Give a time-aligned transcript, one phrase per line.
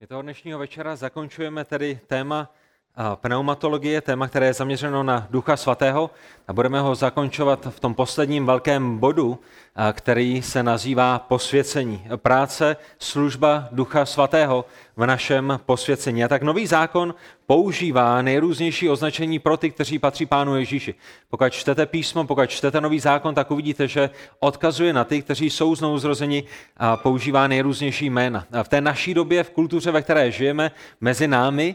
[0.00, 2.50] My toho dnešního večera zakončujeme tedy téma
[3.14, 6.10] pneumatologie, téma, které je zaměřeno na Ducha Svatého
[6.48, 9.38] a budeme ho zakončovat v tom posledním velkém bodu,
[9.92, 12.06] který se nazývá posvěcení.
[12.16, 14.64] Práce, služba Ducha Svatého
[14.96, 16.24] v našem posvěcení.
[16.24, 17.14] A tak nový zákon
[17.50, 20.94] používá nejrůznější označení pro ty, kteří patří Pánu Ježíši.
[21.30, 24.10] Pokud čtete písmo, pokud čtete nový zákon, tak uvidíte, že
[24.40, 26.44] odkazuje na ty, kteří jsou znovu zrozeni
[26.76, 28.46] a používá nejrůznější jména.
[28.62, 31.74] V té naší době, v kultuře, ve které žijeme, mezi námi,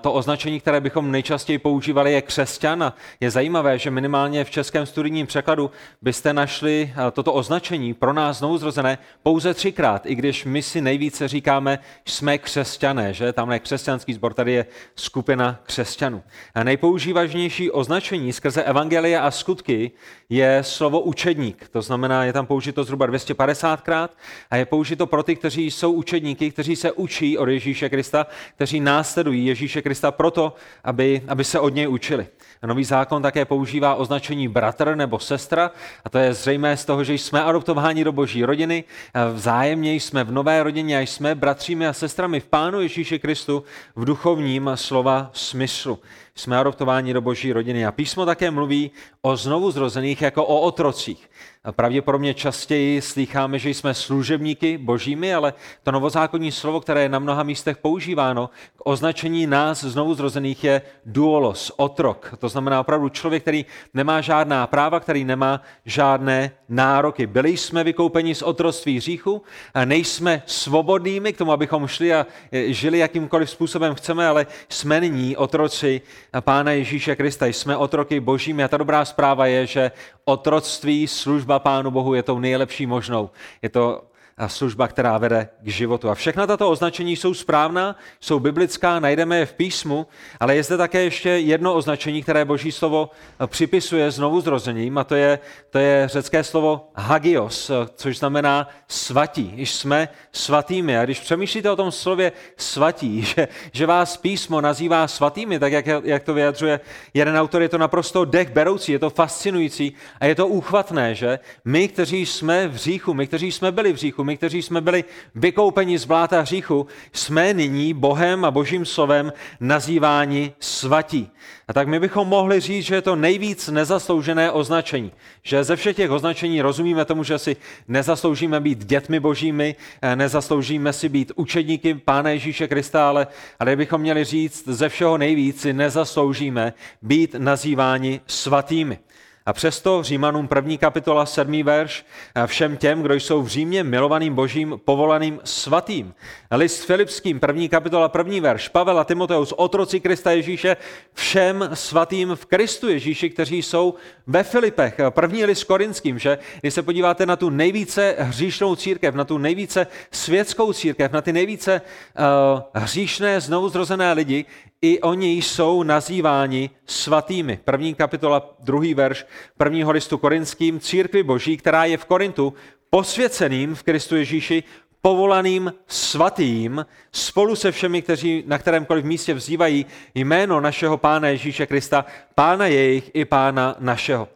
[0.00, 2.82] to označení, které bychom nejčastěji používali, je křesťan.
[2.82, 5.70] A je zajímavé, že minimálně v českém studijním překladu
[6.02, 11.28] byste našli toto označení pro nás znovu zrozené pouze třikrát, i když my si nejvíce
[11.28, 13.32] říkáme, jsme křesťané, že?
[13.32, 14.66] Tam je křesťanský sbor, tady je
[15.06, 16.22] skupina křesťanů.
[16.54, 19.90] A nejpoužívanější označení skrze evangelia a skutky
[20.28, 21.68] je slovo učedník.
[21.68, 24.08] To znamená, je tam použito zhruba 250krát
[24.50, 28.80] a je použito pro ty, kteří jsou učedníky, kteří se učí od Ježíše Krista, kteří
[28.80, 32.26] následují Ježíše Krista proto, aby, aby se od něj učili.
[32.66, 35.70] Nový zákon také používá označení bratr nebo sestra
[36.04, 38.84] a to je zřejmé z toho, že jsme adoptováni do boží rodiny,
[39.32, 43.64] vzájemně jsme v nové rodině a jsme bratřími a sestrami v Pánu Ježíši Kristu
[43.96, 45.98] v duchovním slova smyslu
[46.36, 47.86] jsme adoptováni do boží rodiny.
[47.86, 48.90] A písmo také mluví
[49.22, 51.30] o znovu zrozených jako o otrocích.
[51.70, 57.42] Pravděpodobně častěji slýcháme, že jsme služebníky božími, ale to novozákonní slovo, které je na mnoha
[57.42, 62.34] místech používáno k označení nás znovu zrozených je duolos, otrok.
[62.38, 67.26] To znamená opravdu člověk, který nemá žádná práva, který nemá žádné nároky.
[67.26, 69.42] Byli jsme vykoupeni z otroctví hříchu
[69.74, 75.36] a nejsme svobodnými k tomu, abychom šli a žili jakýmkoliv způsobem chceme, ale jsme nyní
[75.36, 76.00] otroci
[76.40, 77.46] Pána Ježíše Krista.
[77.46, 79.90] Jsme otroky božími a ta dobrá zpráva je, že
[80.24, 83.30] otroctví, služba Pánu Bohu je tou nejlepší možnou.
[83.62, 84.02] Je to
[84.46, 86.10] služba, která vede k životu.
[86.10, 90.06] A všechna tato označení jsou správná, jsou biblická, najdeme je v písmu,
[90.40, 93.10] ale je zde také ještě jedno označení, které Boží slovo
[93.46, 95.38] připisuje znovu zrozením, a to je,
[95.70, 99.52] to je řecké slovo hagios, což znamená svatí.
[99.56, 100.98] Již jsme svatými.
[100.98, 105.86] A když přemýšlíte o tom slově svatí, že, že vás písmo nazývá svatými, tak jak,
[106.04, 106.80] jak to vyjadřuje
[107.14, 111.38] jeden autor, je to naprosto dech beroucí, je to fascinující a je to úchvatné, že
[111.64, 115.04] my, kteří jsme v hříchu, my, kteří jsme byli v hříchu, my, kteří jsme byli
[115.34, 121.30] vykoupeni z bláta hříchu, jsme nyní Bohem a Božím slovem nazýváni svatí.
[121.68, 125.12] A tak my bychom mohli říct, že je to nejvíc nezasloužené označení.
[125.42, 127.56] Že ze všech těch označení rozumíme tomu, že si
[127.88, 133.26] nezasloužíme být dětmi božími, eh, nezasloužíme si být učedníky Pána Ježíše Krista, ale,
[133.58, 136.72] ale bychom měli říct, ze všeho nejvíc si nezasloužíme
[137.02, 138.98] být nazýváni svatými.
[139.46, 142.04] A přesto Římanům první kapitola, sedmý verš,
[142.46, 146.14] všem těm, kdo jsou v Římě milovaným božím, povolaným svatým.
[146.50, 150.76] List Filipským, první kapitola, první verš, Pavel a Timoteus, otroci Krista Ježíše,
[151.14, 153.94] všem svatým v Kristu Ježíši, kteří jsou
[154.26, 155.00] ve Filipech.
[155.10, 159.86] První list Korinským, že když se podíváte na tu nejvíce hříšnou církev, na tu nejvíce
[160.10, 164.44] světskou církev, na ty nejvíce uh, hříšné, znovuzrozené lidi,
[164.82, 167.58] i oni jsou nazýváni svatými.
[167.64, 169.26] První kapitola, druhý verš
[169.56, 172.54] prvního listu korinským, církvi boží, která je v Korintu,
[172.90, 174.62] posvěceným v Kristu Ježíši,
[175.00, 182.04] povolaným svatým, spolu se všemi, kteří na kterémkoliv místě vzývají jméno našeho Pána Ježíše Krista,
[182.34, 184.28] Pána jejich i Pána našeho.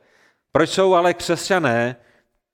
[0.53, 1.97] Proč jsou ale křesťané,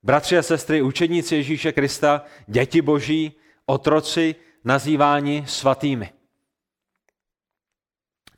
[0.03, 3.32] bratři a sestry, učedníci Ježíše Krista, děti boží,
[3.66, 6.16] otroci, nazýváni svatými?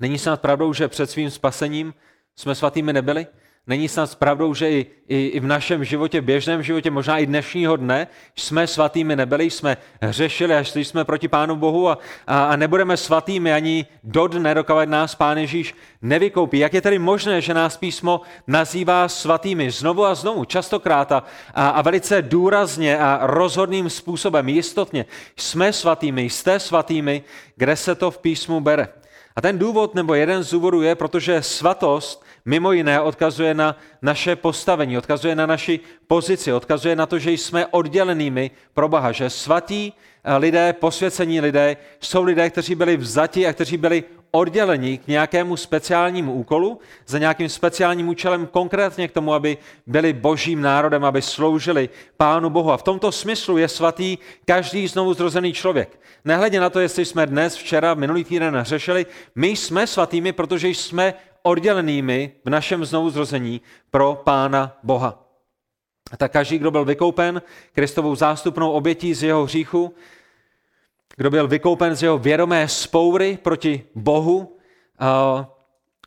[0.00, 1.94] Není snad pravdou, že před svým spasením
[2.36, 3.26] jsme svatými nebyli?
[3.68, 7.76] Není snad pravdou, že i, i, i v našem životě, běžném životě, možná i dnešního
[7.76, 12.56] dne, jsme svatými nebyli, jsme hřešili a šli jsme proti Pánu Bohu a, a, a
[12.56, 16.58] nebudeme svatými ani do dne, dokud nás Pán Ježíš nevykoupí.
[16.58, 21.22] Jak je tedy možné, že nás písmo nazývá svatými znovu a znovu, častokrát a,
[21.54, 25.04] a, a velice důrazně a rozhodným způsobem, jistotně.
[25.36, 27.22] Jsme svatými, jste svatými,
[27.56, 28.88] kde se to v písmu bere.
[29.38, 34.36] A ten důvod, nebo jeden z důvodů je, protože svatost mimo jiné odkazuje na naše
[34.36, 39.92] postavení, odkazuje na naši pozici, odkazuje na to, že jsme oddělenými pro Boha, že svatí
[40.24, 45.56] eh, lidé, posvěcení lidé jsou lidé, kteří byli vzati a kteří byli odděleni k nějakému
[45.56, 51.88] speciálnímu úkolu, za nějakým speciálním účelem, konkrétně k tomu, aby byli božím národem, aby sloužili
[52.16, 52.72] Pánu Bohu.
[52.72, 56.00] A v tomto smyslu je svatý každý znovu zrozený člověk.
[56.24, 61.14] Nehledě na to, jestli jsme dnes, včera, minulý týden řešili, my jsme svatými, protože jsme
[61.42, 63.60] oddělenými v našem znovu zrození
[63.90, 65.24] pro Pána Boha.
[66.10, 67.42] A tak každý, kdo byl vykoupen
[67.72, 69.94] Kristovou zástupnou obětí z jeho hříchu,
[71.18, 74.56] kdo byl vykoupen z jeho vědomé spoury proti Bohu,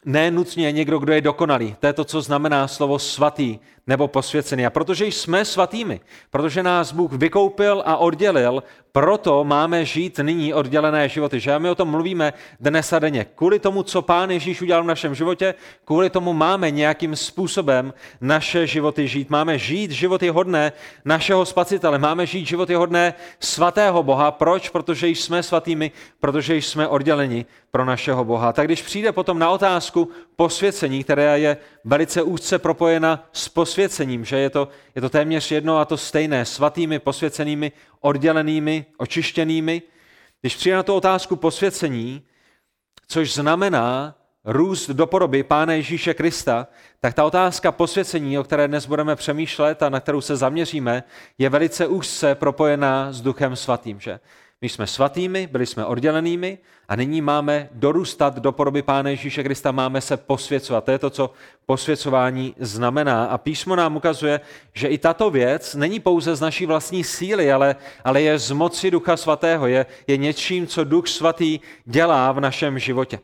[0.05, 1.75] ne nutně někdo, kdo je dokonalý.
[1.79, 4.65] To je to, co znamená slovo svatý nebo posvěcený.
[4.65, 5.99] A protože jsme svatými,
[6.29, 11.39] protože nás Bůh vykoupil a oddělil, proto máme žít nyní oddělené životy.
[11.39, 11.59] Že?
[11.59, 13.25] My o tom mluvíme dnes a denně.
[13.35, 15.53] Kvůli tomu, co Pán Ježíš udělal v našem životě,
[15.85, 19.29] kvůli tomu máme nějakým způsobem naše životy žít.
[19.29, 20.71] Máme žít životy hodné
[21.05, 21.97] našeho spasitele.
[21.97, 24.31] Máme žít životy hodné svatého Boha.
[24.31, 24.69] Proč?
[24.69, 28.53] Protože jsme svatými, protože jsme odděleni pro našeho Boha.
[28.53, 29.90] Tak když přijde potom na otázku
[30.35, 35.77] posvěcení, která je velice úzce propojena s posvěcením, že je to, je to téměř jedno
[35.77, 39.81] a to stejné, svatými, posvěcenými, oddělenými, očištěnými.
[40.41, 42.21] Když přijde na tu otázku posvěcení,
[43.07, 44.15] což znamená
[44.45, 46.67] růst do podoby Pána Ježíše Krista,
[46.99, 51.03] tak ta otázka posvěcení, o které dnes budeme přemýšlet a na kterou se zaměříme,
[51.37, 53.99] je velice úzce propojená s Duchem Svatým.
[53.99, 54.19] Že?
[54.63, 59.71] My jsme svatými, byli jsme oddělenými a nyní máme dorůstat do podoby Pána Ježíše Krista,
[59.71, 60.83] máme se posvěcovat.
[60.83, 61.33] To je to, co
[61.65, 63.25] posvěcování znamená.
[63.25, 64.41] A písmo nám ukazuje,
[64.73, 68.91] že i tato věc není pouze z naší vlastní síly, ale, ale je z moci
[68.91, 73.19] Ducha Svatého, je, je něčím, co Duch Svatý dělá v našem životě.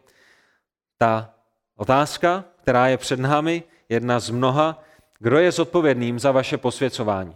[0.98, 1.30] Ta
[1.76, 4.84] otázka, která je před námi, jedna z mnoha,
[5.20, 7.36] kdo je zodpovědným za vaše posvěcování?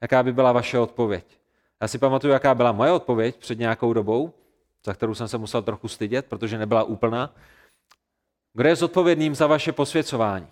[0.00, 1.24] Jaká by byla vaše odpověď?
[1.82, 4.32] Já si pamatuju, jaká byla moje odpověď před nějakou dobou,
[4.86, 7.34] za kterou jsem se musel trochu stydět, protože nebyla úplná.
[8.54, 10.48] Kdo je zodpovědným za vaše posvěcování?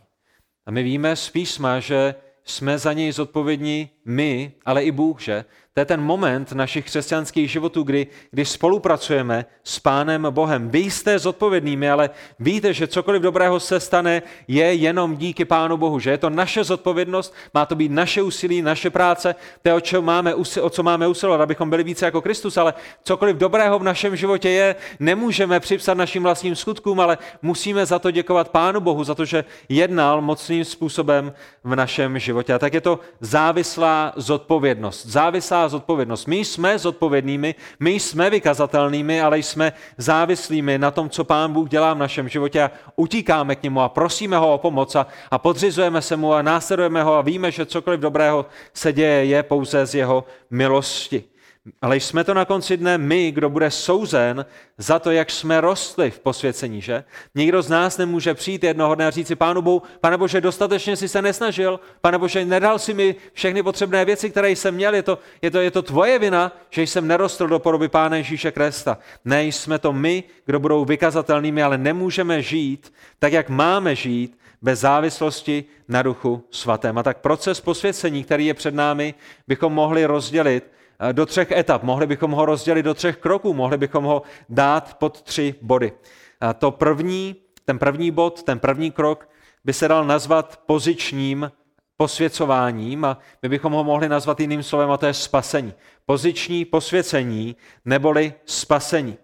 [0.67, 5.45] A my víme písma, že jsme za něj zodpovědní my, ale i Bůh, že?
[5.75, 10.71] To je ten moment našich křesťanských životů, kdy, kdy spolupracujeme s Pánem Bohem.
[10.71, 15.99] Vy jste zodpovědnými, ale víte, že cokoliv dobrého se stane, je jenom díky Pánu Bohu,
[15.99, 19.81] že je to naše zodpovědnost, má to být naše úsilí, naše práce, to je, o,
[19.81, 22.75] čo máme, o co máme usilovat, abychom byli více jako Kristus, ale
[23.05, 28.11] cokoliv dobrého v našem životě je, nemůžeme připsat našim vlastním skutkům, ale musíme za to
[28.11, 31.33] děkovat Pánu Bohu, za to, že jednal mocným způsobem
[31.65, 32.34] v našem životě.
[32.41, 35.07] A tak je to závislá zodpovědnost.
[35.07, 36.27] Závislá zodpovědnost.
[36.27, 41.95] My jsme zodpovědnými, my jsme vykazatelnými, ale jsme závislými na tom, co Pán Bůh dělá
[41.95, 46.03] v našem životě a utíkáme k němu a prosíme ho o pomoc a, a podřizujeme
[46.03, 49.95] se mu a následujeme ho a víme, že cokoliv dobrého se děje, je pouze z
[49.95, 51.34] jeho milosti.
[51.83, 54.47] Ale jsme to na konci dne my, kdo bude souzen
[54.79, 57.05] za to, jak jsme rostli v posvěcení, že?
[57.35, 60.97] Nikdo z nás nemůže přijít jednoho dne a říct si, Pánu Bohu, Pane Bože, dostatečně
[60.97, 65.03] si se nesnažil, Pane Bože, nedal si mi všechny potřebné věci, které jsem měl, je
[65.03, 68.99] to, je to, je to tvoje vina, že jsem nerostl do podoby Pána Ježíše Krista.
[69.25, 74.81] Ne, jsme to my, kdo budou vykazatelnými, ale nemůžeme žít tak, jak máme žít, bez
[74.81, 76.99] závislosti na duchu svatém.
[76.99, 79.15] A tak proces posvěcení, který je před námi,
[79.49, 80.75] bychom mohli rozdělit
[81.13, 81.83] do třech etap.
[81.83, 85.93] Mohli bychom ho rozdělit do třech kroků, mohli bychom ho dát pod tři body.
[86.41, 89.29] A to první, ten první bod, ten první krok
[89.65, 91.53] by se dal nazvat pozičním
[91.97, 95.75] posvěcováním a my bychom ho mohli nazvat jiným slovem a to je spasení.
[96.07, 99.19] Poziční posvěcení neboli spasení.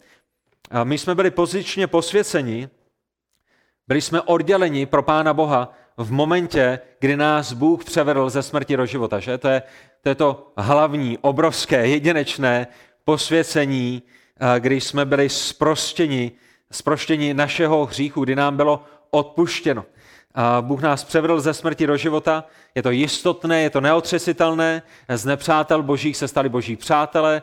[0.70, 2.68] A my jsme byli pozičně posvěceni,
[3.88, 5.72] byli jsme odděleni pro Pána Boha
[6.04, 9.20] v momentě, kdy nás Bůh převedl ze smrti do života.
[9.20, 9.38] Že?
[9.38, 9.62] To, je,
[10.02, 12.66] to je to hlavní, obrovské, jedinečné
[13.04, 14.02] posvěcení,
[14.58, 16.32] kdy jsme byli zprostěni,
[16.72, 19.84] zproštěni našeho hříchu, kdy nám bylo odpuštěno.
[20.60, 25.82] Bůh nás převedl ze smrti do života, je to jistotné, je to neotřesitelné, z nepřátel
[25.82, 27.42] božích se stali boží přátelé,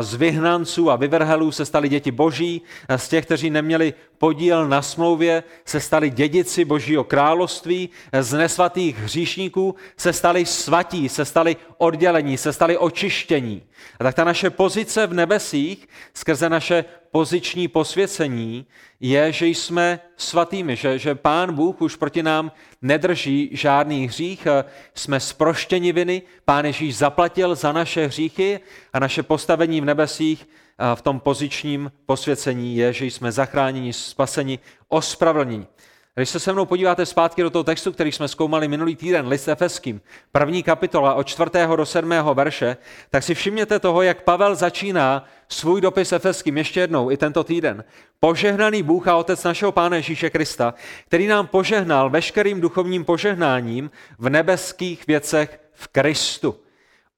[0.00, 2.62] z vyhnanců a vyvrhelů se stali děti boží,
[2.96, 7.88] z těch, kteří neměli podíl na smlouvě, se stali dědici božího království,
[8.20, 13.62] z nesvatých hříšníků se stali svatí, se stali oddělení, se stali očištění.
[14.00, 18.66] A tak ta naše pozice v nebesích skrze naše poziční posvěcení
[19.00, 22.52] je, že jsme svatými, že, že Pán Bůh už proti nám
[22.82, 24.46] nedrží žádný hřích,
[24.94, 28.60] jsme sproštěni viny, Pán Ježíš zaplatil za naše hříchy
[28.92, 30.48] a naše postavení v nebesích
[30.94, 34.58] v tom pozičním posvěcení je, že jsme zachráněni, spaseni,
[34.88, 35.66] ospravedlněni.
[36.14, 39.48] Když se se mnou podíváte zpátky do toho textu, který jsme zkoumali minulý týden, list
[39.48, 40.00] Efeským,
[40.32, 41.50] první kapitola od 4.
[41.76, 42.10] do 7.
[42.34, 42.76] verše,
[43.10, 47.84] tak si všimněte toho, jak Pavel začíná svůj dopis Efeským ještě jednou i tento týden.
[48.20, 50.74] Požehnaný Bůh a Otec našeho Pána Ježíše Krista,
[51.06, 56.56] který nám požehnal veškerým duchovním požehnáním v nebeských věcech v Kristu.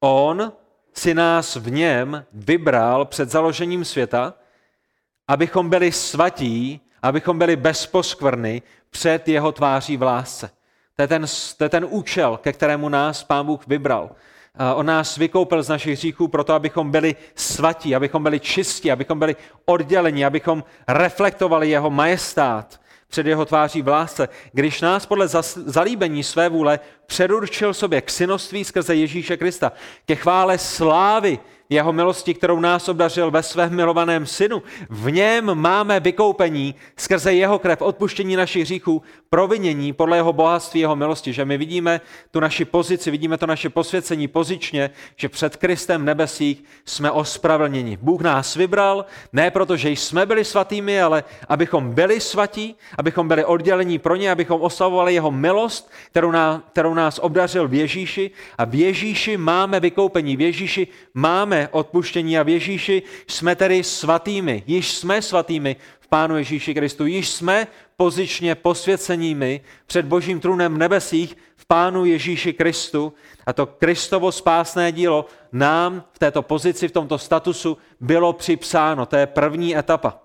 [0.00, 0.52] On
[0.92, 4.34] si nás v něm vybral před založením světa,
[5.28, 10.50] abychom byli svatí, abychom byli bez poskvrny před jeho tváří v lásce.
[10.96, 14.10] To je ten, to je ten účel, ke kterému nás Pán Bůh vybral.
[14.74, 19.36] On nás vykoupil z našich hříchů proto, abychom byli svatí, abychom byli čistí, abychom byli
[19.64, 25.28] odděleni, abychom reflektovali jeho majestát před jeho tváří v lásce, když nás podle
[25.66, 29.72] zalíbení své vůle předurčil sobě k synoství skrze Ježíše Krista,
[30.06, 31.38] ke chvále slávy
[31.70, 34.62] jeho milosti, kterou nás obdařil ve svém milovaném synu.
[34.90, 40.96] V něm máme vykoupení skrze jeho krev, odpuštění našich hříchů, provinění podle jeho bohatství, jeho
[40.96, 41.32] milosti.
[41.32, 46.64] Že my vidíme tu naši pozici, vidíme to naše posvěcení pozičně, že před Kristem nebesích
[46.84, 47.98] jsme ospravedlněni.
[48.02, 53.44] Bůh nás vybral, ne proto, že jsme byli svatými, ale abychom byli svatí, abychom byli
[53.44, 58.30] oddělení pro ně, abychom oslavovali jeho milost, kterou, nás, kterou nás obdařil v Ježíši.
[58.58, 63.84] A v Ježíši máme vykoupení, v Ježíši máme máme odpuštění a v Ježíši jsme tedy
[63.84, 64.62] svatými.
[64.66, 67.06] Již jsme svatými v Pánu Ježíši Kristu.
[67.06, 73.12] Již jsme pozičně posvěceními před Božím trůnem nebesích v Pánu Ježíši Kristu.
[73.46, 79.06] A to Kristovo spásné dílo nám v této pozici, v tomto statusu bylo připsáno.
[79.06, 80.22] To je první etapa.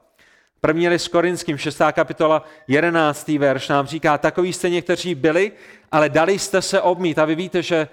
[0.61, 1.81] První list Korinským, 6.
[1.91, 3.27] kapitola, 11.
[3.27, 5.51] verš nám říká, takový jste někteří byli,
[5.91, 7.19] ale dali jste se obmít.
[7.19, 7.87] A vy víte, že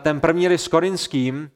[0.00, 1.50] ten první list Korinským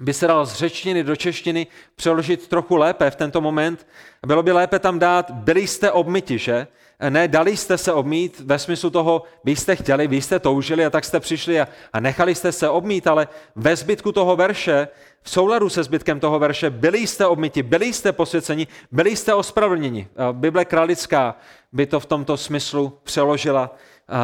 [0.00, 3.86] by se dal z řečtiny do češtiny přeložit trochu lépe v tento moment.
[4.26, 6.66] Bylo by lépe tam dát, byli jste obmyti, že?
[7.08, 10.90] Ne, dali jste se obmít ve smyslu toho, vy jste chtěli, vy jste toužili a
[10.90, 14.88] tak jste přišli a, a nechali jste se obmít, ale ve zbytku toho verše,
[15.22, 20.08] v souladu se zbytkem toho verše, byli jste obmyti, byli jste posvěceni, byli jste ospravedlněni.
[20.32, 21.36] Bible kralická
[21.72, 23.76] by to v tomto smyslu přeložila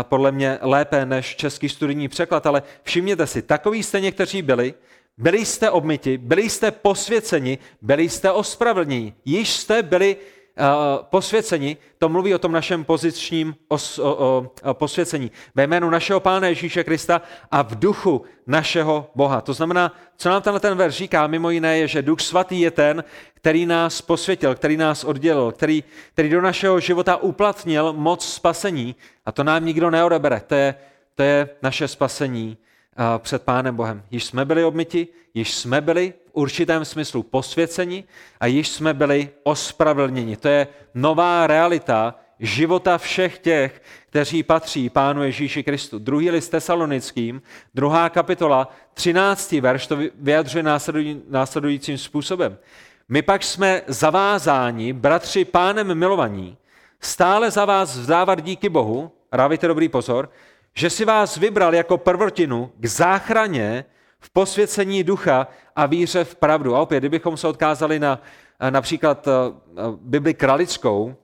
[0.02, 4.74] podle mě lépe než český studijní překlad, ale všimněte si, takový jste někteří byli,
[5.20, 9.14] byli jste obmyti, byli jste posvěceni, byli jste ospravedlněni.
[9.24, 10.64] Již jste byli uh,
[11.02, 14.16] posvěceni, to mluví o tom našem pozičním os, o,
[14.62, 15.30] o, posvěcení.
[15.54, 19.40] Ve jménu našeho Pána Ježíše Krista a v duchu našeho Boha.
[19.40, 22.70] To znamená, co nám tenhle ten verš říká, mimo jiné, je, že Duch Svatý je
[22.70, 28.94] ten, který nás posvětil, který nás oddělil, který, který do našeho života uplatnil moc spasení
[29.26, 30.40] a to nám nikdo neodebere.
[30.46, 30.74] To je,
[31.14, 32.56] to je naše spasení
[33.18, 34.02] před Pánem Bohem.
[34.10, 38.04] Již jsme byli obmyti, již jsme byli v určitém smyslu posvěceni
[38.40, 40.36] a již jsme byli ospravedlněni.
[40.36, 45.98] To je nová realita života všech těch, kteří patří Pánu Ježíši Kristu.
[45.98, 47.42] Druhý list tesalonickým,
[47.74, 49.52] druhá kapitola, 13.
[49.52, 50.64] verš to vyjadřuje
[51.28, 52.58] následujícím způsobem.
[53.08, 56.56] My pak jsme zavázáni, bratři pánem milovaní,
[57.00, 60.30] stále za vás vzdávat díky Bohu, rávejte dobrý pozor,
[60.74, 63.84] že si vás vybral jako prvotinu k záchraně
[64.20, 65.46] v posvěcení ducha
[65.76, 66.76] a víře v pravdu.
[66.76, 68.22] A opět, kdybychom se odkázali na
[68.70, 69.32] například eh,
[70.00, 71.16] Bibli kralickou,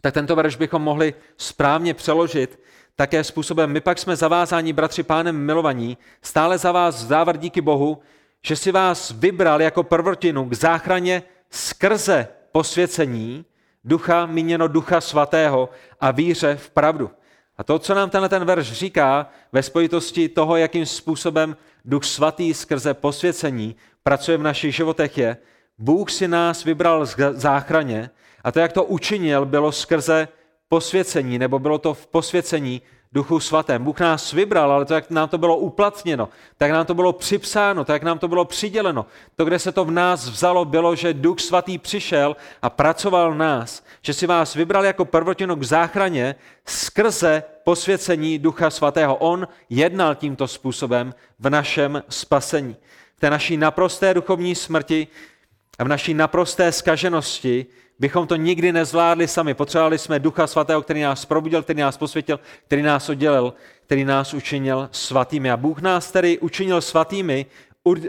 [0.00, 2.60] tak tento verš bychom mohli správně přeložit
[2.96, 7.98] také způsobem, my pak jsme zavázáni, bratři pánem milovaní, stále za vás vzdávat díky Bohu,
[8.42, 13.44] že si vás vybral jako prvotinu k záchraně skrze posvěcení
[13.84, 15.68] ducha, míněno ducha svatého
[16.00, 17.10] a víře v pravdu.
[17.56, 22.54] A to, co nám tenhle ten verš říká ve spojitosti toho, jakým způsobem Duch Svatý
[22.54, 25.36] skrze posvěcení pracuje v našich životech, je,
[25.78, 28.10] Bůh si nás vybral z záchraně
[28.44, 30.28] a to, jak to učinil, bylo skrze
[30.68, 32.82] posvěcení, nebo bylo to v posvěcení
[33.14, 33.84] Duchu Svatém.
[33.84, 36.28] Bůh nás vybral, ale to, jak nám to bylo uplatněno,
[36.58, 39.06] tak nám to bylo připsáno, tak nám to bylo přiděleno,
[39.36, 43.36] to, kde se to v nás vzalo, bylo, že Duch Svatý přišel a pracoval v
[43.36, 46.34] nás, že si vás vybral jako prvotinu k záchraně
[46.66, 49.16] skrze posvěcení Ducha Svatého.
[49.16, 52.76] On jednal tímto způsobem v našem spasení.
[53.16, 55.08] V té naší naprosté duchovní smrti
[55.78, 57.66] a v naší naprosté skaženosti
[57.98, 59.54] bychom to nikdy nezvládli sami.
[59.54, 63.54] Potřebovali jsme Ducha Svatého, který nás probudil, který nás posvětil, který nás oddělil,
[63.86, 65.50] který nás učinil svatými.
[65.50, 67.46] A Bůh nás tedy učinil svatými,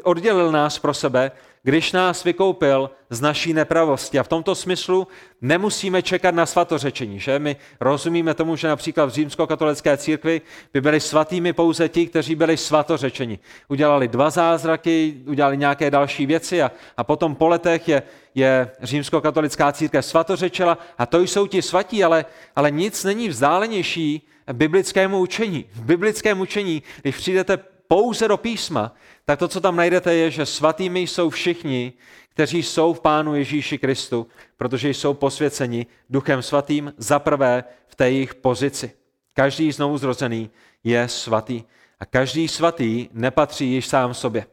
[0.03, 1.31] oddělil nás pro sebe
[1.65, 4.19] když nás vykoupil z naší nepravosti.
[4.19, 5.07] A v tomto smyslu
[5.41, 7.19] nemusíme čekat na svatořečení.
[7.19, 7.39] Že?
[7.39, 10.41] My rozumíme tomu, že například v římskokatolické církvi
[10.73, 13.39] by byli svatými pouze ti, kteří byli svatořečeni.
[13.67, 18.03] Udělali dva zázraky, udělali nějaké další věci a, a potom po letech je,
[18.35, 25.19] je římskokatolická církev svatořečela a to jsou ti svatí, ale, ale nic není vzdálenější biblickému
[25.19, 25.65] učení.
[25.73, 30.45] V biblickém učení, když přijdete pouze do písma, tak to, co tam najdete, je, že
[30.45, 31.93] svatými jsou všichni,
[32.29, 38.11] kteří jsou v Pánu Ježíši Kristu, protože jsou posvěceni Duchem Svatým za prvé v té
[38.11, 38.91] jejich pozici.
[39.33, 40.49] Každý znovu zrozený
[40.83, 41.63] je svatý.
[41.99, 44.45] A každý svatý nepatří již sám sobě.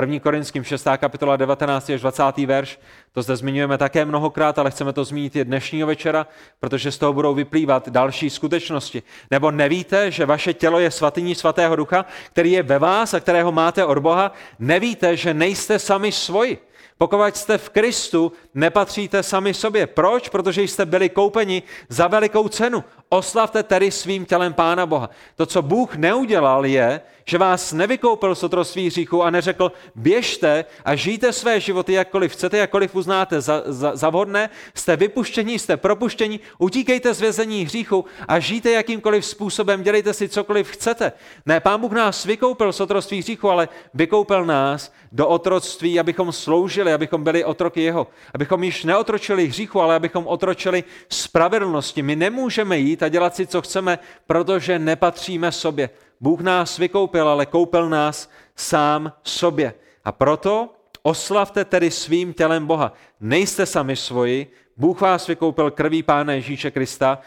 [0.00, 0.20] 1.
[0.20, 0.86] Korinským 6.
[0.96, 1.90] kapitola 19.
[1.90, 2.22] až 20.
[2.46, 2.78] verš.
[3.12, 6.26] To zde zmiňujeme také mnohokrát, ale chceme to zmínit i dnešního večera,
[6.60, 9.02] protože z toho budou vyplývat další skutečnosti.
[9.30, 13.52] Nebo nevíte, že vaše tělo je svatyní svatého ducha, který je ve vás a kterého
[13.52, 14.32] máte od Boha?
[14.58, 16.58] Nevíte, že nejste sami svoji?
[16.98, 19.86] Pokud jste v Kristu, nepatříte sami sobě.
[19.86, 20.28] Proč?
[20.28, 22.84] Protože jste byli koupeni za velikou cenu.
[23.08, 25.10] Oslavte tedy svým tělem Pána Boha.
[25.36, 30.94] To, co Bůh neudělal, je, že vás nevykoupil z otroství hříchu a neřekl, běžte a
[30.94, 36.40] žijte své životy, jakkoliv chcete, jakkoliv uznáte za, za, za vhodné, jste vypuštění, jste propuštění,
[36.58, 41.12] utíkejte z vězení hříchu a žijte jakýmkoliv způsobem, dělejte si cokoliv chcete.
[41.46, 46.92] Ne, Pán Bůh nás vykoupil z otroství hříchu, ale vykoupil nás do otroctví, abychom sloužili,
[46.92, 52.02] abychom byli otroky jeho, abychom již neotročili hříchu, ale abychom otročili spravedlnosti.
[52.02, 55.90] My nemůžeme jít a dělat si, co chceme, protože nepatříme sobě.
[56.20, 59.74] Bůh nás vykoupil, ale koupil nás sám sobě.
[60.04, 62.92] A proto oslavte tedy svým tělem Boha.
[63.20, 67.18] Nejste sami svoji, Bůh vás vykoupil krví Pána Ježíše Krista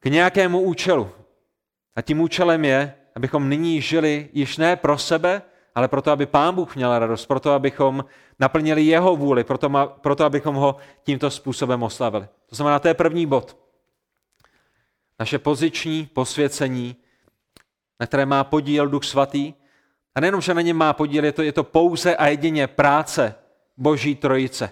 [0.00, 1.10] k nějakému účelu.
[1.96, 5.42] A tím účelem je, abychom nyní žili již ne pro sebe,
[5.74, 8.04] ale proto, aby Pán Bůh měl radost, proto, abychom
[8.38, 9.70] naplnili jeho vůli, proto,
[10.00, 12.26] proto abychom ho tímto způsobem oslavili.
[12.46, 13.56] To znamená, to je první bod.
[15.18, 16.96] Naše poziční posvěcení
[18.00, 19.54] na které má podíl Duch Svatý.
[20.14, 23.34] A nejenom, že na něm má podíl, je to, je to pouze a jedině práce
[23.76, 24.70] Boží trojice.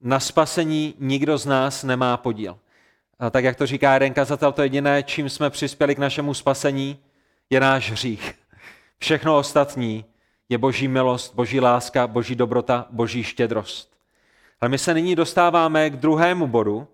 [0.00, 2.58] Na spasení nikdo z nás nemá podíl.
[3.18, 6.98] A tak, jak to říká jeden kazatel, to jediné, čím jsme přispěli k našemu spasení,
[7.50, 8.34] je náš hřích.
[8.98, 10.04] Všechno ostatní
[10.48, 13.94] je boží milost, boží láska, boží dobrota, boží štědrost.
[14.60, 16.88] Ale my se nyní dostáváme k druhému bodu,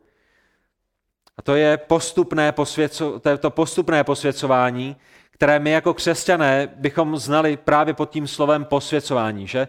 [1.41, 4.97] a to je postupné, posvěco, to, je to postupné posvěcování,
[5.31, 9.69] které my jako křesťané bychom znali právě pod tím slovem posvěcování, že?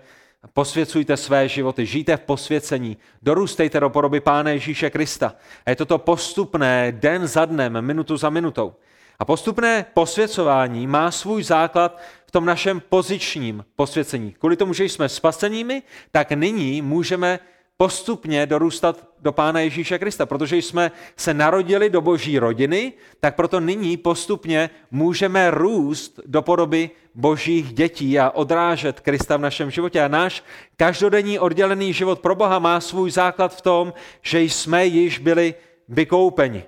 [0.53, 5.35] Posvěcujte své životy, žijte v posvěcení, dorůstejte do podoby Pána Ježíše Krista.
[5.65, 8.73] A je toto postupné, den za dnem, minutu za minutou.
[9.19, 14.35] A postupné posvěcování má svůj základ v tom našem pozičním posvěcení.
[14.39, 17.39] Kvůli tomu, že jsme spasenými, tak nyní můžeme
[17.81, 20.25] postupně dorůstat do Pána Ježíše Krista.
[20.25, 26.89] Protože jsme se narodili do boží rodiny, tak proto nyní postupně můžeme růst do podoby
[27.15, 30.01] božích dětí a odrážet Krista v našem životě.
[30.01, 30.43] A náš
[30.77, 35.55] každodenní oddělený život pro Boha má svůj základ v tom, že jsme již byli
[35.87, 36.63] vykoupeni.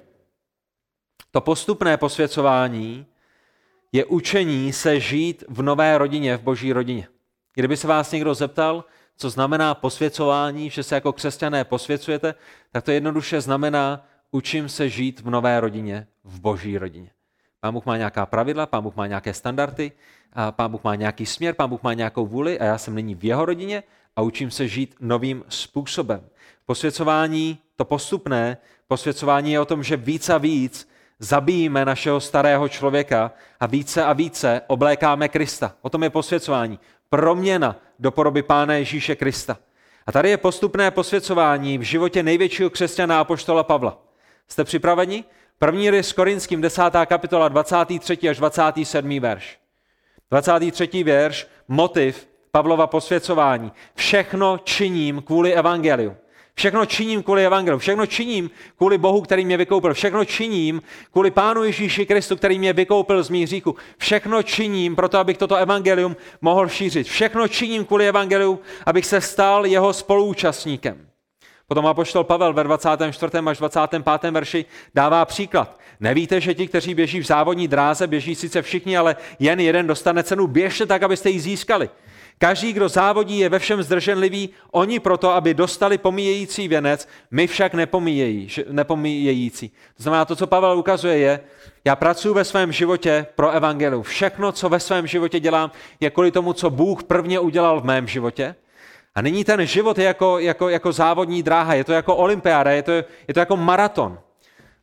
[1.31, 3.05] To postupné posvěcování
[3.91, 7.07] je učení se žít v nové rodině, v boží rodině.
[7.53, 8.85] Kdyby se vás někdo zeptal,
[9.17, 12.35] co znamená posvěcování, že se jako křesťané posvěcujete,
[12.71, 17.09] tak to jednoduše znamená, učím se žít v nové rodině, v boží rodině.
[17.59, 19.91] Pán Bůh má nějaká pravidla, pán Bůh má nějaké standardy,
[20.33, 23.15] a pán Bůh má nějaký směr, pán Bůh má nějakou vůli a já jsem nyní
[23.15, 23.83] v jeho rodině
[24.15, 26.21] a učím se žít novým způsobem.
[26.65, 33.31] Posvěcování, to postupné, posvěcování je o tom, že víc a víc zabijíme našeho starého člověka
[33.59, 35.75] a více a více oblékáme Krista.
[35.81, 39.57] O tom je posvěcování proměna do podoby Pána Ježíše Krista.
[40.07, 43.97] A tady je postupné posvěcování v životě největšího křesťana Apoštola Pavla.
[44.47, 45.23] Jste připraveni?
[45.59, 46.81] První s Korinským 10.
[47.05, 48.29] kapitola 23.
[48.29, 49.19] až 27.
[49.19, 49.59] verš.
[50.31, 51.03] 23.
[51.03, 53.71] verš, motiv Pavlova posvěcování.
[53.95, 56.15] Všechno činím kvůli evangeliu.
[56.55, 61.63] Všechno činím kvůli evangeliu, všechno činím kvůli Bohu, který mě vykoupil, všechno činím kvůli Pánu
[61.63, 63.63] Ježíši Kristu, který mě vykoupil z mých.
[63.97, 67.07] Všechno činím proto, abych toto evangelium mohl šířit.
[67.07, 71.07] Všechno činím kvůli evangeliu, abych se stal jeho spoluúčastníkem.
[71.67, 73.31] Potom apoštol Pavel ve 24.
[73.45, 74.31] až 25.
[74.31, 75.79] verši dává příklad.
[75.99, 80.23] Nevíte, že ti, kteří běží v závodní dráze, běží sice všichni, ale jen jeden dostane
[80.23, 80.47] cenu.
[80.47, 81.89] Běžte tak, abyste ji získali.
[82.43, 87.73] Každý, kdo závodí, je ve všem zdrženlivý, oni proto, aby dostali pomíjející věnec, my však
[87.73, 89.69] nepomíjejí, nepomíjející.
[89.97, 91.39] To znamená, to, co Pavel ukazuje, je,
[91.85, 94.03] já pracuji ve svém životě pro evangelium.
[94.03, 98.07] Všechno, co ve svém životě dělám, je kvůli tomu, co Bůh prvně udělal v mém
[98.07, 98.55] životě.
[99.15, 102.83] A nyní ten život je jako, jako, jako závodní dráha, je to jako olympiáda, je
[102.83, 104.19] to, je to jako maraton.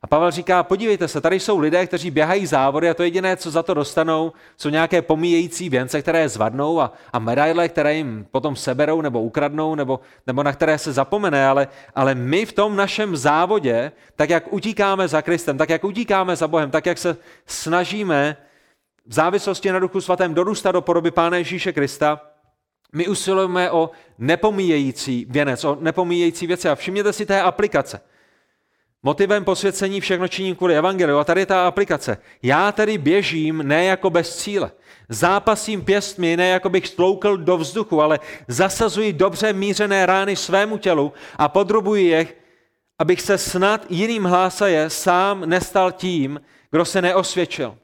[0.02, 3.50] A Pavel říká, podívejte se, tady jsou lidé, kteří běhají závody a to jediné, co
[3.50, 8.56] za to dostanou, jsou nějaké pomíjející věnce, které zvadnou a, a medaile, které jim potom
[8.56, 13.16] seberou nebo ukradnou, nebo, nebo na které se zapomene, ale, ale my v tom našem
[13.16, 18.36] závodě, tak jak utíkáme za Kristem, tak jak utíkáme za Bohem, tak jak se snažíme
[19.06, 22.20] v závislosti na Duchu Svatém dorůstat do podoby Pána Ježíše Krista,
[22.92, 26.68] my usilujeme o nepomíjející věnec, o nepomíjející věci.
[26.68, 28.00] A všimněte si té aplikace.
[29.02, 31.18] Motivem posvěcení všechno činím kvůli evangeliu.
[31.18, 32.18] A tady je ta aplikace.
[32.42, 34.70] Já tedy běžím ne jako bez cíle.
[35.08, 41.12] Zápasím pěstmi ne jako bych stloukl do vzduchu, ale zasazuji dobře mířené rány svému tělu
[41.36, 42.26] a podrobuji je,
[42.98, 47.78] abych se snad jiným hlásaje sám nestal tím, kdo se neosvědčil.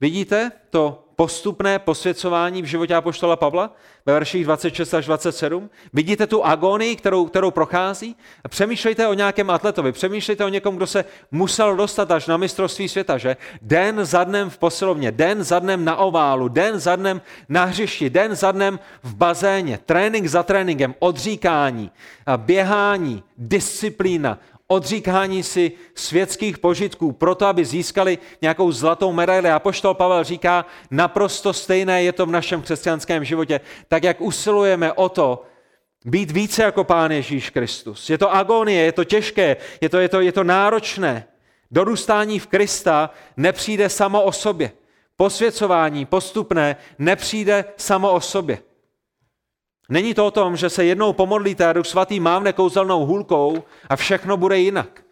[0.00, 3.70] Vidíte to postupné posvěcování v životě Apoštola Pavla
[4.06, 5.70] ve verších 26 až 27.
[5.92, 8.16] Vidíte tu agonii, kterou, kterou prochází?
[8.48, 13.18] Přemýšlejte o nějakém atletovi, přemýšlejte o někom, kdo se musel dostat až na mistrovství světa,
[13.18, 13.36] že?
[13.62, 18.10] Den za dnem v posilovně, den za dnem na oválu, den za dnem na hřišti,
[18.10, 21.90] den za dnem v bazéně, trénink za tréninkem, odříkání,
[22.36, 29.50] běhání, disciplína, odříkání si světských požitků proto, aby získali nějakou zlatou medaili.
[29.50, 33.60] A poštol Pavel říká, naprosto stejné je to v našem křesťanském životě.
[33.88, 35.42] Tak jak usilujeme o to,
[36.04, 38.10] být více jako Pán Ježíš Kristus.
[38.10, 41.26] Je to agonie, je to těžké, je to, je to, je to náročné.
[41.70, 44.72] Dorůstání v Krista nepřijde samo o sobě.
[45.16, 48.58] Posvěcování postupné nepřijde samo o sobě.
[49.88, 53.96] Není to o tom, že se jednou pomodlíte a Duch Svatý mávne kouzelnou hůlkou a
[53.96, 55.04] všechno bude jinak.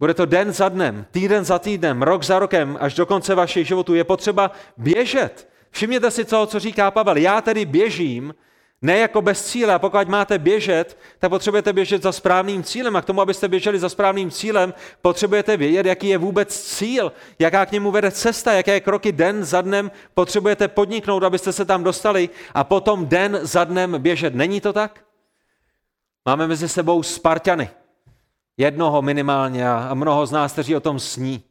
[0.00, 3.66] Bude to den za dnem, týden za týdnem, rok za rokem, až do konce vašich
[3.66, 3.94] životů.
[3.94, 5.48] Je potřeba běžet.
[5.70, 7.16] Všimněte si toho, co říká Pavel.
[7.16, 8.34] Já tedy běžím,
[8.82, 9.74] ne jako bez cíle.
[9.74, 12.96] A pokud máte běžet, tak potřebujete běžet za správným cílem.
[12.96, 17.66] A k tomu, abyste běželi za správným cílem, potřebujete vědět, jaký je vůbec cíl, jaká
[17.66, 22.28] k němu vede cesta, jaké kroky den za dnem potřebujete podniknout, abyste se tam dostali
[22.54, 24.34] a potom den za dnem běžet.
[24.34, 25.04] Není to tak?
[26.26, 27.70] Máme mezi sebou Spartany.
[28.56, 31.42] Jednoho minimálně a mnoho z nás, kteří o tom sní.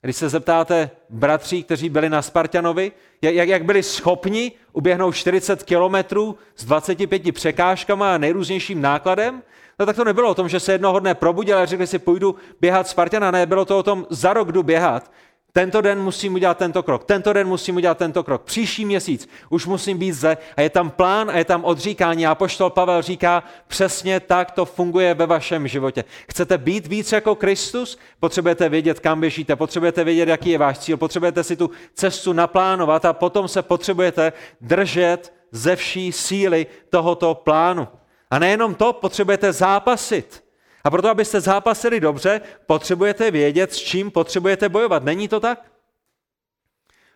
[0.00, 2.92] Když se zeptáte bratří, kteří byli na Spartanovi,
[3.22, 9.42] jak, jak byli schopni uběhnout 40 kilometrů s 25 překážkama a nejrůznějším nákladem,
[9.78, 12.34] no tak to nebylo o tom, že se jednoho dne probudil a řekli si, půjdu
[12.60, 15.10] běhat Spartana, ne, bylo to o tom, za rok jdu běhat,
[15.52, 19.66] tento den musím udělat tento krok, tento den musím udělat tento krok, příští měsíc už
[19.66, 22.26] musím být zde a je tam plán a je tam odříkání.
[22.26, 26.04] A poštol Pavel říká, přesně tak to funguje ve vašem životě.
[26.30, 27.98] Chcete být víc jako Kristus?
[28.20, 33.04] Potřebujete vědět, kam běžíte, potřebujete vědět, jaký je váš cíl, potřebujete si tu cestu naplánovat
[33.04, 37.88] a potom se potřebujete držet ze vší síly tohoto plánu.
[38.30, 40.47] A nejenom to, potřebujete zápasit.
[40.88, 45.04] A proto, abyste zápasili dobře, potřebujete vědět, s čím potřebujete bojovat.
[45.04, 45.72] Není to tak?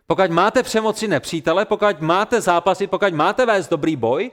[0.06, 4.30] Pokud máte přemoci nepřítele, pokud máte zápasy, pokud máte vést dobrý boj,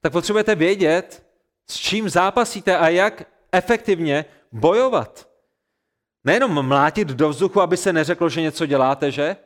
[0.00, 1.26] tak potřebujete vědět,
[1.70, 3.22] s čím zápasíte a jak
[3.52, 5.28] efektivně bojovat.
[6.24, 9.36] Nejenom mlátit do vzduchu, aby se neřeklo, že něco děláte, že?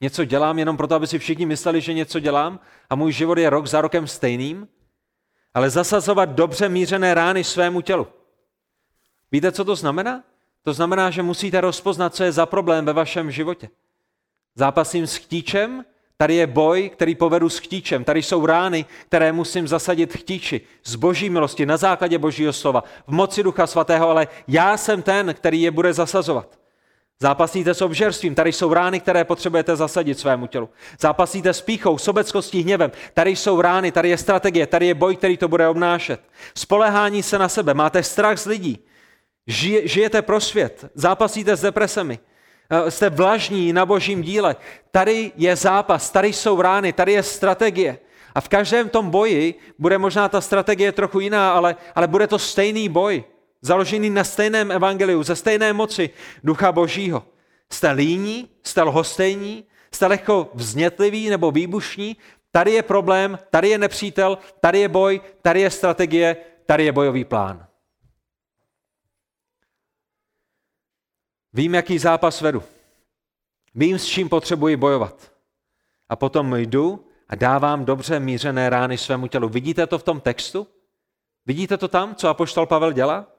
[0.00, 3.50] Něco dělám jenom proto, aby si všichni mysleli, že něco dělám a můj život je
[3.50, 4.68] rok za rokem stejným
[5.56, 8.06] ale zasazovat dobře mířené rány svému tělu.
[9.32, 10.22] Víte, co to znamená?
[10.62, 13.68] To znamená, že musíte rozpoznat, co je za problém ve vašem životě.
[14.54, 15.84] Zápasím s chtíčem,
[16.16, 20.94] tady je boj, který povedu s chtíčem, tady jsou rány, které musím zasadit chtíči z
[20.94, 25.62] boží milosti, na základě božího slova, v moci ducha svatého, ale já jsem ten, který
[25.62, 26.58] je bude zasazovat.
[27.20, 30.68] Zápasíte s obžerstvím, tady jsou rány, které potřebujete zasadit svému tělu.
[31.00, 35.36] Zápasíte s píchou, sobeckostí, hněvem, tady jsou rány, tady je strategie, tady je boj, který
[35.36, 36.20] to bude obnášet.
[36.54, 38.78] Spolehání se na sebe, máte strach z lidí,
[39.46, 42.18] žije, žijete pro svět, zápasíte s depresemi,
[42.70, 44.56] eh, jste vlažní na božím díle.
[44.90, 47.98] Tady je zápas, tady jsou rány, tady je strategie.
[48.34, 52.38] A v každém tom boji bude možná ta strategie trochu jiná, ale, ale bude to
[52.38, 53.24] stejný boj
[53.66, 56.10] založený na stejném evangeliu, ze stejné moci
[56.44, 57.26] Ducha Božího.
[57.72, 62.16] Jste líní, jste lhostejní, jste lehko vznětlivý nebo výbušní,
[62.50, 67.24] tady je problém, tady je nepřítel, tady je boj, tady je strategie, tady je bojový
[67.24, 67.66] plán.
[71.52, 72.62] Vím, jaký zápas vedu.
[73.74, 75.32] Vím, s čím potřebuji bojovat.
[76.08, 79.48] A potom jdu a dávám dobře mířené rány svému tělu.
[79.48, 80.66] Vidíte to v tom textu?
[81.46, 83.35] Vidíte to tam, co apoštol Pavel dělá?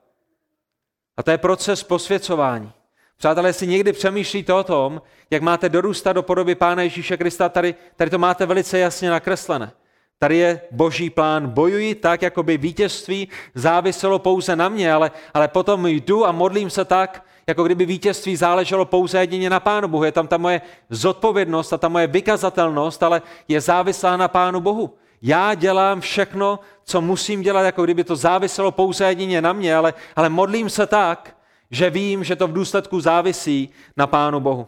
[1.18, 2.72] A to je proces posvěcování.
[3.18, 5.02] Přátelé, jestli někdy přemýšlíte o tom,
[5.32, 9.72] jak máte dorůstat do podoby Pána Ježíše Krista, tady, tady to máte velice jasně nakreslené.
[10.20, 11.48] Tady je boží plán.
[11.48, 16.70] Bojuji tak, jako by vítězství záviselo pouze na mě, ale, ale potom jdu a modlím
[16.70, 20.04] se tak, jako kdyby vítězství záleželo pouze jedině na Pánu Bohu.
[20.04, 24.94] Je tam ta moje zodpovědnost a ta moje vykazatelnost, ale je závislá na Pánu Bohu.
[25.22, 29.94] Já dělám všechno, co musím dělat, jako kdyby to záviselo pouze jedině na mě, ale,
[30.16, 31.38] ale modlím se tak,
[31.72, 34.68] že vím, že to v důsledku závisí na Pánu Bohu.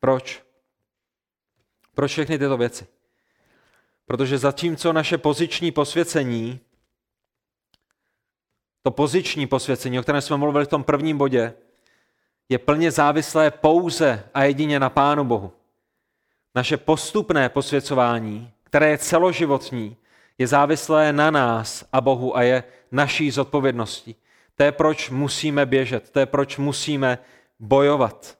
[0.00, 0.42] Proč?
[1.94, 2.86] Proč všechny tyto věci?
[4.06, 6.60] Protože zatímco naše poziční posvěcení
[8.82, 11.54] to poziční posvěcení, o kterém jsme mluvili v tom prvním bodě,
[12.48, 15.52] je plně závislé pouze a jedině na Pánu Bohu.
[16.54, 19.96] Naše postupné posvěcování, které je celoživotní,
[20.38, 24.16] je závislé na nás a Bohu a je naší zodpovědností.
[24.56, 27.18] To je proč musíme běžet, to je proč musíme
[27.60, 28.38] bojovat.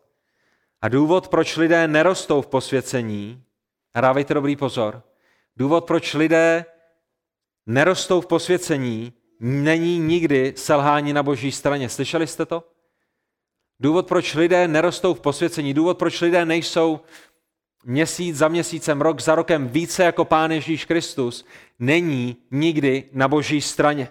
[0.83, 3.43] A důvod, proč lidé nerostou v posvěcení,
[3.95, 5.03] a dávejte dobrý pozor,
[5.57, 6.65] důvod, proč lidé
[7.67, 11.89] nerostou v posvěcení, není nikdy selhání na boží straně.
[11.89, 12.65] Slyšeli jste to?
[13.81, 17.01] Důvod, proč lidé nerostou v posvěcení, důvod, proč lidé nejsou
[17.85, 21.45] měsíc za měsícem, rok za rokem více jako Pán Ježíš Kristus,
[21.79, 24.09] není nikdy na boží straně.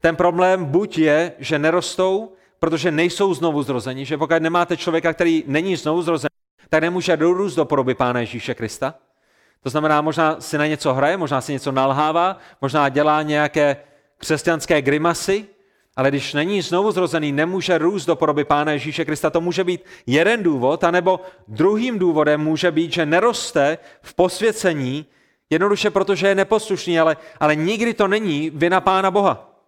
[0.00, 5.44] Ten problém buď je, že nerostou, protože nejsou znovu zrozeni, že pokud nemáte člověka, který
[5.46, 6.30] není znovu zrozen,
[6.68, 8.94] tak nemůže dorůst do podoby Pána Ježíše Krista.
[9.62, 13.76] To znamená, možná si na něco hraje, možná si něco nalhává, možná dělá nějaké
[14.18, 15.46] křesťanské grimasy,
[16.00, 19.30] ale když není znovu zrozený, nemůže růst do podoby Pána Ježíše Krista.
[19.30, 25.06] To může být jeden důvod, anebo druhým důvodem může být, že neroste v posvěcení,
[25.50, 29.60] jednoduše protože je neposlušný, ale, ale nikdy to není vina Pána Boha.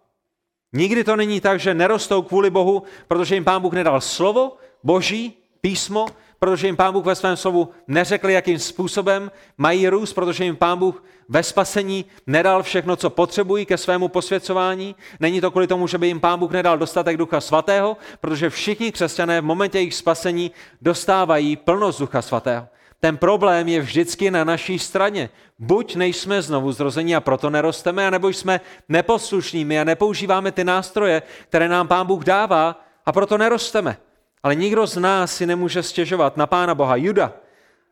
[0.73, 5.33] Nikdy to není tak, že nerostou kvůli Bohu, protože jim Pán Bůh nedal slovo, boží,
[5.61, 6.05] písmo,
[6.43, 10.79] protože jim Pán Bůh ve svém slovu neřekl, jakým způsobem mají růst, protože jim Pán
[10.79, 14.95] Bůh ve spasení nedal všechno, co potřebují ke svému posvěcování.
[15.19, 18.91] Není to kvůli tomu, že by jim Pán Bůh nedal dostatek Ducha Svatého, protože všichni
[18.91, 20.51] křesťané v momentě jejich spasení
[20.81, 22.67] dostávají plnost Ducha Svatého.
[22.99, 25.29] Ten problém je vždycky na naší straně.
[25.59, 31.67] Buď nejsme znovu zrození a proto nerosteme, anebo jsme neposlušnými a nepoužíváme ty nástroje, které
[31.67, 33.97] nám Pán Bůh dává a proto nerosteme.
[34.43, 36.95] Ale nikdo z nás si nemůže stěžovat na Pána Boha.
[36.95, 37.33] Juda,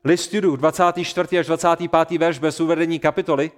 [0.03, 1.39] list Judu, 24.
[1.39, 2.19] až 25.
[2.19, 3.51] verš bez uvedení kapitoly,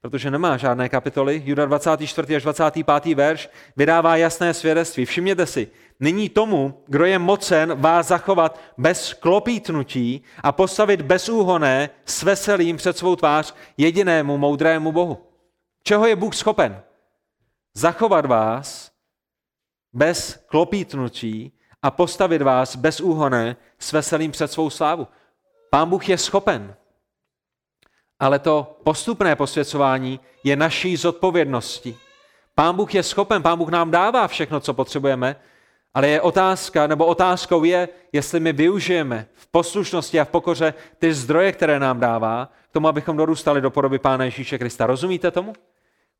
[0.00, 2.36] protože nemá žádné kapitoly, Juda 24.
[2.36, 3.14] až 25.
[3.14, 5.04] verš vydává jasné svědectví.
[5.04, 5.68] Všimněte si,
[6.00, 12.98] nyní tomu, kdo je mocen vás zachovat bez klopítnutí a postavit bezúhoné s veselým před
[12.98, 15.18] svou tvář jedinému moudrému Bohu.
[15.82, 16.82] Čeho je Bůh schopen?
[17.74, 18.90] Zachovat vás
[19.92, 25.06] bez klopítnutí a postavit vás bezúhoné s veselým před svou slávu.
[25.70, 26.74] Pán Bůh je schopen,
[28.20, 31.98] ale to postupné posvěcování je naší zodpovědností.
[32.54, 35.36] Pán Bůh je schopen, Pán Bůh nám dává všechno, co potřebujeme,
[35.94, 41.14] ale je otázka, nebo otázkou je, jestli my využijeme v poslušnosti a v pokoře ty
[41.14, 44.86] zdroje, které nám dává, k tomu, abychom dorůstali do podoby Pána Ježíše Krista.
[44.86, 45.52] Rozumíte tomu?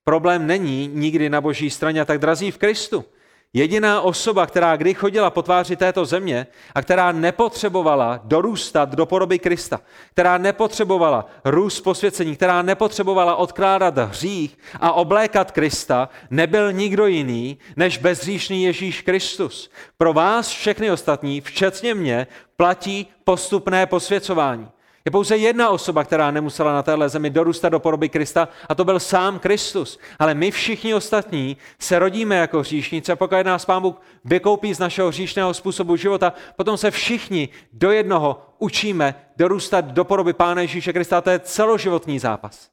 [0.05, 3.05] Problém není nikdy na boží straně a tak drazí v Kristu.
[3.53, 9.39] Jediná osoba, která kdy chodila po tváři této země a která nepotřebovala dorůstat do podoby
[9.39, 9.81] Krista,
[10.11, 17.99] která nepotřebovala růst posvěcení, která nepotřebovala odkládat hřích a oblékat Krista, nebyl nikdo jiný než
[17.99, 19.71] bezříšný Ježíš Kristus.
[19.97, 24.69] Pro vás všechny ostatní, včetně mě, platí postupné posvěcování.
[25.09, 28.85] Je pouze jedna osoba, která nemusela na téhle zemi dorůstat do podoby Krista a to
[28.85, 29.99] byl sám Kristus.
[30.19, 35.09] Ale my všichni ostatní se rodíme jako hříšnice, pokud nás Pán Bůh vykoupí z našeho
[35.09, 41.21] hříšného způsobu života, potom se všichni do jednoho učíme dorůstat do podoby Pána Ježíše Krista.
[41.21, 42.69] To je celoživotní zápas.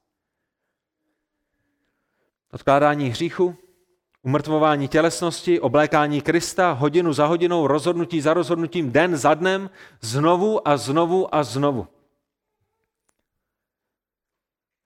[2.54, 3.56] Odkládání hříchu,
[4.24, 9.70] umrtvování tělesnosti, oblékání Krista, hodinu za hodinou, rozhodnutí za rozhodnutím, den za dnem,
[10.02, 11.88] znovu a znovu a znovu.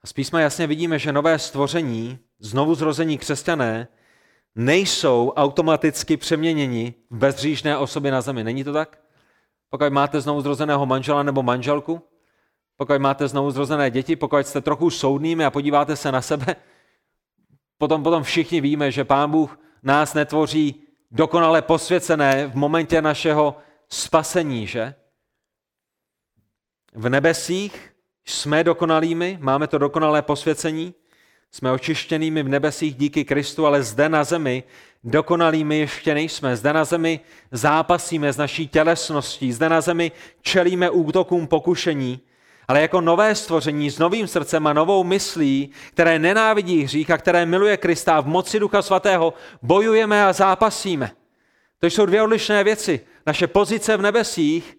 [0.03, 3.87] A z písma jasně vidíme, že nové stvoření, znovu zrození křesťané,
[4.55, 8.43] nejsou automaticky přeměněni v bezříšné osoby na zemi.
[8.43, 8.99] Není to tak?
[9.69, 12.01] Pokud máte znovu zrozeného manžela nebo manželku,
[12.77, 16.55] pokud máte znovu zrozené děti, pokud jste trochu soudnými a podíváte se na sebe,
[17.77, 23.57] potom, potom všichni víme, že Pán Bůh nás netvoří dokonale posvěcené v momentě našeho
[23.89, 24.95] spasení, že?
[26.93, 27.88] V nebesích
[28.33, 30.93] jsme dokonalými, máme to dokonalé posvěcení,
[31.51, 34.63] jsme očištěnými v nebesích díky Kristu, ale zde na zemi
[35.03, 36.55] dokonalými ještě nejsme.
[36.55, 37.19] Zde na zemi
[37.51, 40.11] zápasíme s naší tělesností, zde na zemi
[40.41, 42.19] čelíme útokům pokušení,
[42.67, 47.45] ale jako nové stvoření s novým srdcem a novou myslí, které nenávidí hřích a které
[47.45, 51.11] miluje Krista v moci Ducha Svatého, bojujeme a zápasíme.
[51.79, 52.99] To jsou dvě odlišné věci.
[53.25, 54.77] Naše pozice v nebesích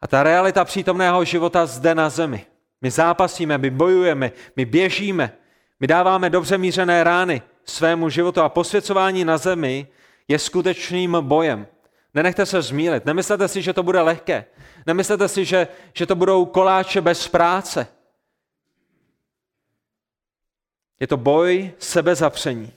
[0.00, 2.46] a ta realita přítomného života zde na zemi.
[2.80, 5.32] My zápasíme, my bojujeme, my běžíme,
[5.80, 9.86] my dáváme dobře mířené rány svému životu a posvěcování na zemi
[10.28, 11.66] je skutečným bojem.
[12.14, 14.44] Nenechte se zmílit, nemyslete si, že to bude lehké.
[14.86, 17.86] Nemyslete si, že, že to budou koláče bez práce.
[21.00, 22.72] Je to boj sebezapření.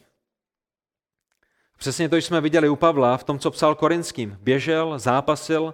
[1.77, 4.37] Přesně to jsme viděli u Pavla v tom, co psal Korinským.
[4.41, 5.73] Běžel, zápasil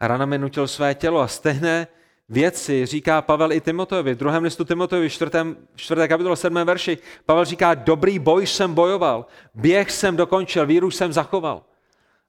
[0.00, 1.86] ranami nutil své tělo a stejné
[2.28, 4.14] věci říká Pavel i Timoteovi.
[4.14, 9.26] V druhém listu Timoteovi, čtvrtém, čtvrté kapitole, sedmém verši, Pavel říká, dobrý boj jsem bojoval,
[9.54, 11.62] běh jsem dokončil, víru jsem zachoval.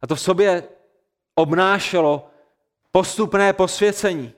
[0.02, 0.64] A to v sobě
[1.36, 2.30] obnášelo
[2.92, 4.34] postupné posvěcení.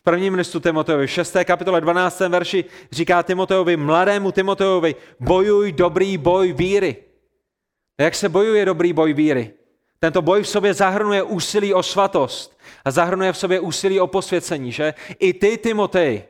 [0.00, 1.36] V prvním listu Timoteovi, v 6.
[1.44, 2.20] kapitole 12.
[2.20, 6.96] verši říká Timoteovi, mladému Timoteovi, bojuj dobrý boj víry.
[7.98, 9.52] A jak se bojuje dobrý boj víry?
[9.98, 14.72] Tento boj v sobě zahrnuje úsilí o svatost a zahrnuje v sobě úsilí o posvěcení,
[14.72, 14.94] že?
[15.18, 16.24] I ty, Timotej,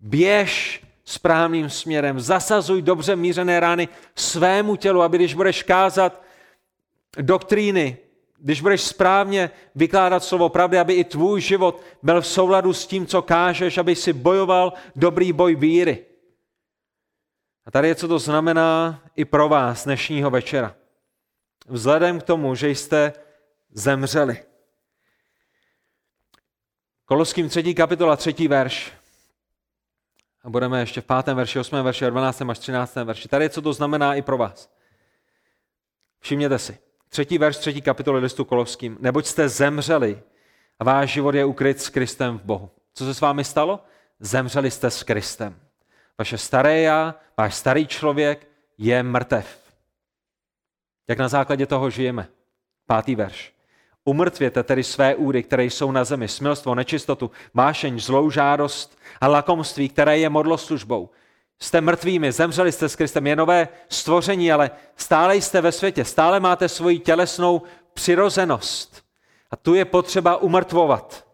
[0.00, 6.22] běž správným směrem, zasazuj dobře mířené rány svému tělu, aby když budeš kázat
[7.20, 7.96] doktríny,
[8.38, 13.06] když budeš správně vykládat slovo pravdy, aby i tvůj život byl v souladu s tím,
[13.06, 16.06] co kážeš, aby si bojoval dobrý boj víry.
[17.66, 20.74] A tady je, co to znamená i pro vás dnešního večera.
[21.68, 23.12] Vzhledem k tomu, že jste
[23.72, 24.49] zemřeli.
[27.10, 27.74] Koloským 3.
[27.74, 28.48] kapitola 3.
[28.48, 28.92] verš.
[30.44, 31.34] A budeme ještě v 5.
[31.34, 31.82] verši, 8.
[31.82, 32.42] verši, 12.
[32.42, 32.94] až 13.
[32.94, 33.28] verši.
[33.28, 34.70] Tady je, co to znamená i pro vás.
[36.20, 36.78] Všimněte si.
[37.08, 38.96] Třetí verš, třetí kapitoly listu Kolovským.
[39.00, 40.22] Neboť jste zemřeli
[40.78, 42.70] a váš život je ukryt s Kristem v Bohu.
[42.94, 43.84] Co se s vámi stalo?
[44.20, 45.60] Zemřeli jste s Kristem.
[46.18, 49.60] Vaše staré já, váš starý člověk je mrtev.
[51.08, 52.28] Jak na základě toho žijeme?
[52.86, 53.59] Pátý verš.
[54.10, 59.88] Umrtvěte tedy své údy, které jsou na zemi, smilstvo, nečistotu, vášeň, zlou žádost a lakomství,
[59.88, 61.10] které je modloslužbou.
[61.60, 66.40] Jste mrtvými, zemřeli jste s Kristem, je nové stvoření, ale stále jste ve světě, stále
[66.40, 67.62] máte svoji tělesnou
[67.94, 69.02] přirozenost.
[69.50, 71.26] A tu je potřeba umrtvovat.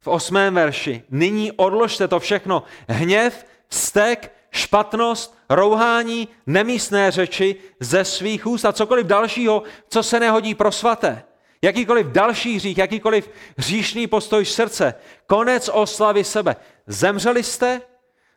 [0.00, 1.02] V osmém verši.
[1.10, 2.62] Nyní odložte to všechno.
[2.88, 10.54] Hněv, vztek, špatnost, rouhání, nemístné řeči ze svých úst a cokoliv dalšího, co se nehodí
[10.54, 11.24] pro svaté.
[11.64, 14.94] Jakýkoliv další hřích, jakýkoliv hříšný postoj srdce,
[15.26, 16.56] konec oslavy sebe.
[16.86, 17.80] Zemřeli jste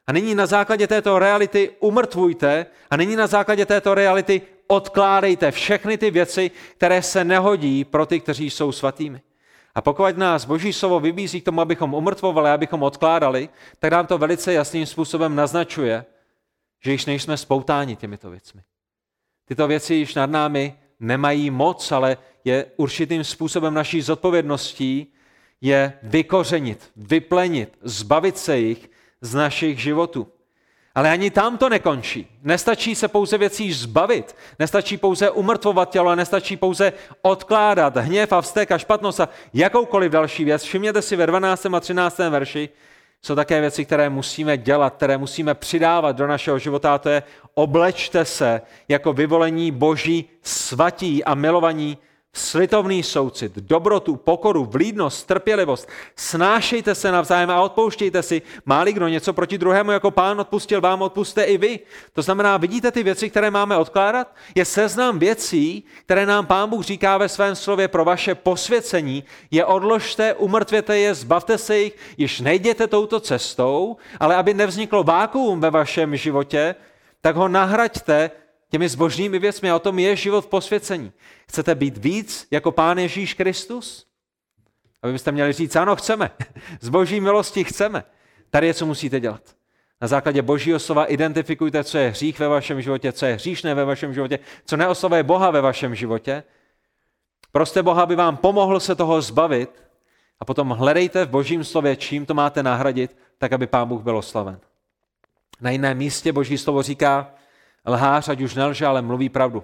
[0.08, 5.98] a nyní na základě této reality umrtvujte a nyní na základě této reality odkládejte všechny
[5.98, 9.22] ty věci, které se nehodí pro ty, kteří jsou svatými.
[9.76, 14.18] A pokud nás Boží slovo vybízí k tomu, abychom umrtvovali, abychom odkládali, tak nám to
[14.18, 16.06] velice jasným způsobem naznačuje,
[16.84, 18.62] že již nejsme spoutáni těmito věcmi.
[19.46, 25.08] Tyto věci již nad námi nemají moc, ale je určitým způsobem naší zodpovědností
[25.62, 28.90] je vykořenit, vyplenit, zbavit se jich
[29.22, 30.28] z našich životů.
[30.96, 32.28] Ale ani tam to nekončí.
[32.44, 38.72] Nestačí se pouze věcí zbavit, nestačí pouze umrtvovat tělo, nestačí pouze odkládat hněv a vztek
[38.72, 40.64] a špatnost a jakoukoliv další věc.
[40.64, 41.66] Všimněte si ve 12.
[41.66, 42.18] a 13.
[42.18, 42.70] verši,
[43.22, 47.24] jsou také věci, které musíme dělat, které musíme přidávat do našeho života, a to je
[47.54, 51.98] oblečte se jako vyvolení boží svatí a milovaní
[52.38, 55.90] slitovný soucit, dobrotu, pokoru, vlídnost, trpělivost.
[56.16, 58.42] Snášejte se navzájem a odpouštějte si.
[58.66, 61.80] Máli kdo něco proti druhému, jako pán odpustil vám, odpuste i vy.
[62.14, 64.36] To znamená, vidíte ty věci, které máme odkládat?
[64.56, 69.24] Je seznam věcí, které nám pán Bůh říká ve svém slově pro vaše posvěcení.
[69.52, 75.60] Je odložte, umrtvěte je, zbavte se jich, již nejděte touto cestou, ale aby nevzniklo vákuum
[75.60, 76.76] ve vašem životě,
[77.22, 78.32] tak ho nahraďte
[78.70, 81.12] těmi zbožnými věcmi a o tom je život v posvěcení.
[81.48, 84.06] Chcete být víc jako Pán Ježíš Kristus?
[85.02, 86.32] Aby byste měli říct, ano, chceme.
[86.82, 88.04] Z boží milosti chceme.
[88.50, 89.42] Tady je, co musíte dělat.
[90.02, 93.86] Na základě božího slova identifikujte, co je hřích ve vašem životě, co je hříšné ve
[93.86, 96.44] vašem životě, co neoslovuje Boha ve vašem životě.
[97.52, 99.84] Proste Boha, aby vám pomohl se toho zbavit
[100.40, 104.18] a potom hledejte v božím slově, čím to máte nahradit, tak aby Pán Bůh byl
[104.18, 104.60] oslaven.
[105.62, 107.32] Na jiném místě boží slovo říká,
[107.88, 109.64] Lhář, ať už nelže, ale mluví pravdu.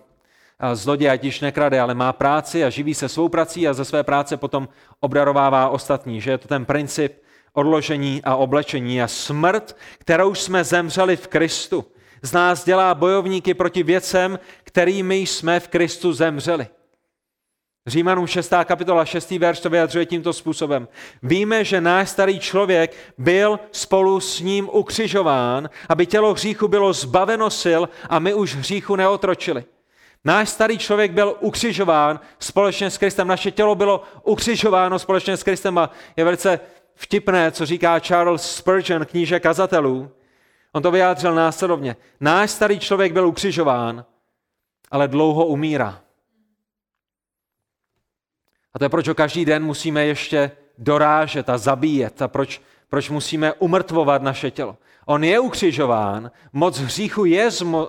[0.73, 4.03] Zloděj, ať již nekrade, ale má práci a živí se svou prací a ze své
[4.03, 6.21] práce potom obdarovává ostatní.
[6.21, 7.21] Že je to ten princip
[7.53, 11.85] odložení a oblečení a smrt, kterou jsme zemřeli v Kristu.
[12.21, 16.67] Z nás dělá bojovníky proti věcem, kterými jsme v Kristu zemřeli.
[17.87, 18.53] Římanům 6.
[18.63, 19.31] kapitola 6.
[19.31, 20.87] verš to vyjadřuje tímto způsobem.
[21.23, 27.49] Víme, že náš starý člověk byl spolu s ním ukřižován, aby tělo hříchu bylo zbaveno
[27.63, 29.65] sil a my už hříchu neotročili.
[30.25, 35.77] Náš starý člověk byl ukřižován společně s Kristem, naše tělo bylo ukřižováno společně s Kristem
[35.77, 36.59] a je velice
[36.95, 40.11] vtipné, co říká Charles Spurgeon, kníže kazatelů.
[40.71, 41.95] On to vyjádřil následovně.
[42.19, 44.05] Náš starý člověk byl ukřižován,
[44.91, 46.01] ale dlouho umírá.
[48.73, 53.09] A to je proč ho každý den musíme ještě dorážet a zabíjet a proč, proč
[53.09, 54.77] musíme umrtvovat naše tělo.
[55.05, 57.87] On je ukřižován, moc hříchu je, zmo,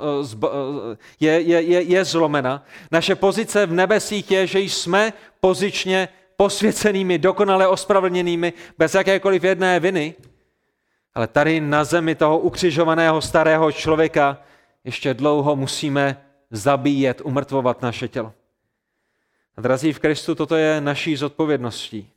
[1.20, 2.64] je, je, je, je zlomena.
[2.91, 10.14] Naše pozice v nebesích je, že jsme pozičně posvěcenými, dokonale ospravedlněnými, bez jakékoliv jedné viny.
[11.14, 14.39] Ale tady na zemi toho ukřižovaného starého člověka
[14.85, 18.33] ještě dlouho musíme zabíjet, umrtvovat naše tělo.
[19.62, 22.10] Drazí v Kristu, toto je naší zodpovědností,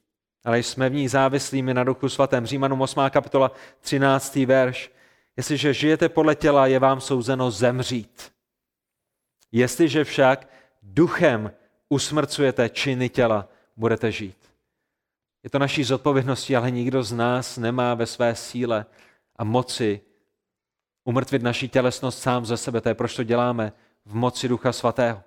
[0.43, 2.45] ale jsme v ní závislými na duchu svatém.
[2.45, 3.09] Římanům 8.
[3.09, 4.35] kapitola 13.
[4.35, 4.91] verš.
[5.37, 8.31] Jestliže žijete podle těla, je vám souzeno zemřít.
[9.51, 10.49] Jestliže však
[10.83, 11.51] duchem
[11.89, 14.37] usmrcujete činy těla, budete žít.
[15.43, 18.85] Je to naší zodpovědností, ale nikdo z nás nemá ve své síle
[19.35, 20.01] a moci
[21.03, 22.81] umrtvit naší tělesnost sám ze sebe.
[22.81, 23.73] To je proč to děláme
[24.05, 25.23] v moci Ducha Svatého.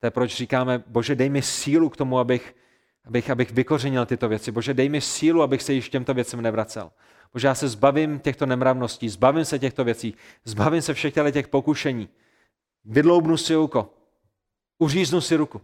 [0.00, 2.56] To je proč říkáme, Bože, dej mi sílu k tomu, abych,
[3.04, 4.52] abych, abych vykořenil tyto věci.
[4.52, 6.90] Bože, dej mi sílu, abych se již těmto věcem nevracel.
[7.32, 12.08] Bože, já se zbavím těchto nemravností, zbavím se těchto věcí, zbavím se všech těch pokušení.
[12.84, 13.94] Vydloubnu si uko,
[14.78, 15.60] uříznu si ruku.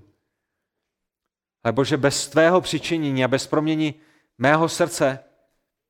[1.64, 3.95] Ale Bože, bez tvého přičinění a bez promění
[4.39, 5.18] mého srdce,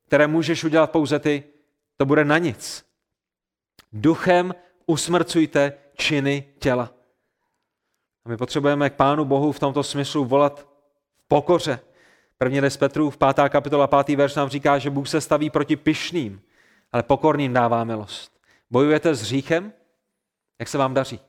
[0.06, 1.44] které můžeš udělat pouze ty,
[1.96, 2.84] to bude na nic.
[3.92, 4.54] Duchem
[4.86, 6.94] usmrcujte činy těla.
[8.24, 10.68] A my potřebujeme k Pánu Bohu v tomto smyslu volat
[11.16, 11.80] v pokoře.
[12.38, 13.48] První list v 5.
[13.48, 14.16] kapitola, 5.
[14.16, 16.42] verš nám říká, že Bůh se staví proti pyšným,
[16.92, 18.40] ale pokorným dává milost.
[18.70, 19.72] Bojujete s hříchem?
[20.58, 21.20] Jak se vám daří?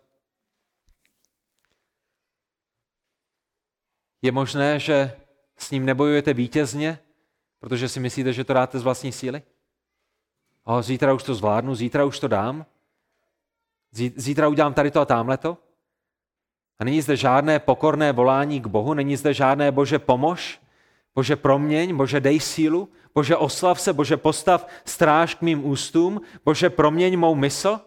[4.21, 5.21] Je možné, že
[5.57, 6.99] s ním nebojujete vítězně,
[7.59, 9.43] protože si myslíte, že to dáte z vlastní síly?
[10.63, 12.65] O, zítra už to zvládnu, zítra už to dám.
[14.15, 15.57] Zítra udělám tady to a tamhle to.
[16.79, 20.61] A není zde žádné pokorné volání k Bohu, není zde žádné Bože pomož,
[21.15, 26.69] Bože proměň, Bože dej sílu, Bože oslav se, Bože postav stráž k mým ústům, Bože
[26.69, 27.79] proměň mou mysl.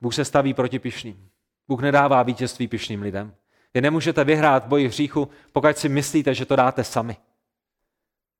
[0.00, 1.28] Bůh se staví proti pišným.
[1.68, 3.34] Bůh nedává vítězství pišným lidem.
[3.74, 7.16] Vy nemůžete vyhrát boji hříchu, pokud si myslíte, že to dáte sami.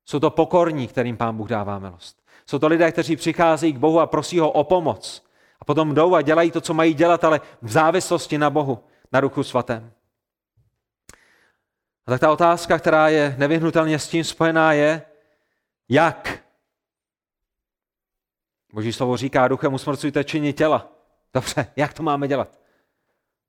[0.05, 2.23] Jsou to pokorní, kterým Pán Bůh dává milost.
[2.45, 5.23] Jsou to lidé, kteří přicházejí k Bohu a prosí ho o pomoc.
[5.61, 9.21] A potom jdou a dělají to, co mají dělat, ale v závislosti na Bohu, na
[9.21, 9.93] Duchu Svatém.
[12.05, 15.01] A tak ta otázka, která je nevyhnutelně s tím spojená, je,
[15.89, 16.43] jak?
[18.73, 20.91] Boží slovo říká, duchem usmrcujte činy těla.
[21.33, 22.59] Dobře, jak to máme dělat?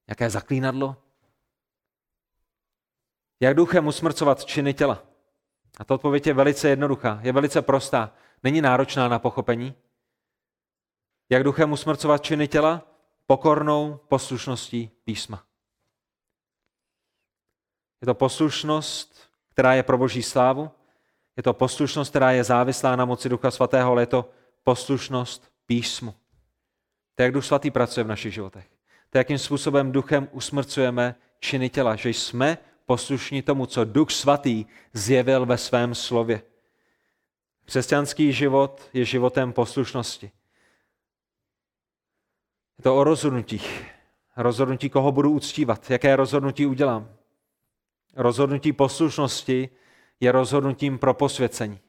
[0.08, 0.96] Jaké zaklínadlo?
[3.40, 5.02] Jak duchem usmrcovat činy těla?
[5.78, 9.74] A ta odpověď je velice jednoduchá, je velice prostá, není náročná na pochopení.
[11.33, 12.83] Jak duchem usmrcovat činy těla?
[13.26, 15.45] Pokornou poslušností písma.
[18.01, 20.70] Je to poslušnost, která je pro boží slávu,
[21.37, 24.30] je to poslušnost, která je závislá na moci Ducha Svatého, ale je to
[24.64, 26.14] poslušnost písmu.
[27.14, 28.66] To, jak Duch Svatý pracuje v našich životech.
[29.11, 35.47] To, jakým způsobem duchem usmrcujeme činy těla, že jsme poslušní tomu, co Duch Svatý zjevil
[35.47, 36.43] ve svém slově.
[37.64, 40.33] Křesťanský život je životem poslušnosti.
[42.78, 43.86] Je to o rozhodnutích.
[44.36, 47.08] Rozhodnutí, koho budu uctívat, jaké rozhodnutí udělám.
[48.16, 49.68] Rozhodnutí poslušnosti
[50.20, 51.80] je rozhodnutím pro posvěcení.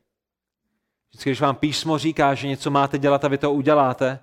[1.10, 4.20] Vždycky, když vám písmo říká, že něco máte dělat a vy to uděláte,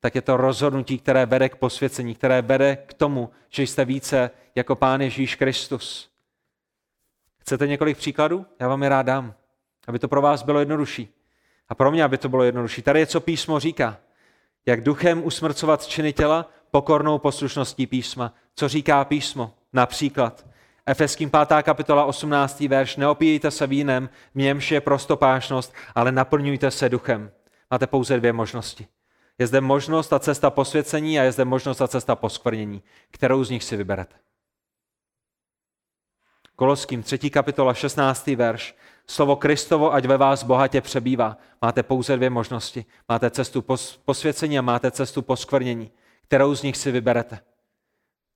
[0.00, 4.30] tak je to rozhodnutí, které vede k posvěcení, které vede k tomu, že jste více
[4.54, 6.10] jako Pán Ježíš Kristus.
[7.38, 8.46] Chcete několik příkladů?
[8.60, 9.34] Já vám je rád dám,
[9.86, 11.14] aby to pro vás bylo jednodušší.
[11.68, 12.82] A pro mě, aby to bylo jednodušší.
[12.82, 13.96] Tady je, co písmo říká.
[14.66, 18.34] Jak duchem usmrcovat činy těla, pokornou poslušností písma.
[18.54, 19.54] Co říká písmo?
[19.72, 20.46] Například
[20.86, 21.62] Efeským 5.
[21.62, 22.60] kapitola 18.
[22.60, 22.96] verš.
[22.96, 27.30] Neopíjejte se vínem, v němž je prostopášnost, ale naplňujte se duchem.
[27.70, 28.86] Máte pouze dvě možnosti.
[29.38, 32.82] Je zde možnost a cesta posvěcení a je zde možnost a cesta poskvrnění.
[33.10, 34.16] Kterou z nich si vyberete?
[36.56, 37.30] Koloským 3.
[37.30, 38.26] kapitola 16.
[38.26, 38.74] verš.
[39.10, 41.36] Slovo Kristovo, ať ve vás bohatě přebývá.
[41.62, 42.84] Máte pouze dvě možnosti.
[43.08, 43.64] Máte cestu
[44.04, 45.90] posvěcení a máte cestu poskvrnění.
[46.28, 47.38] Kterou z nich si vyberete?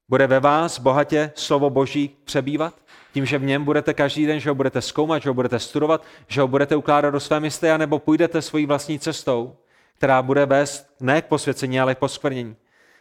[0.08, 2.74] Bude ve vás bohatě slovo Boží přebývat?
[3.12, 6.04] Tím, že v něm budete každý den, že ho budete zkoumat, že ho budete studovat,
[6.28, 9.56] že ho budete ukládat do své mysli, anebo půjdete svojí vlastní cestou,
[9.96, 12.56] která bude vést ne k posvěcení, ale k poskvrnění.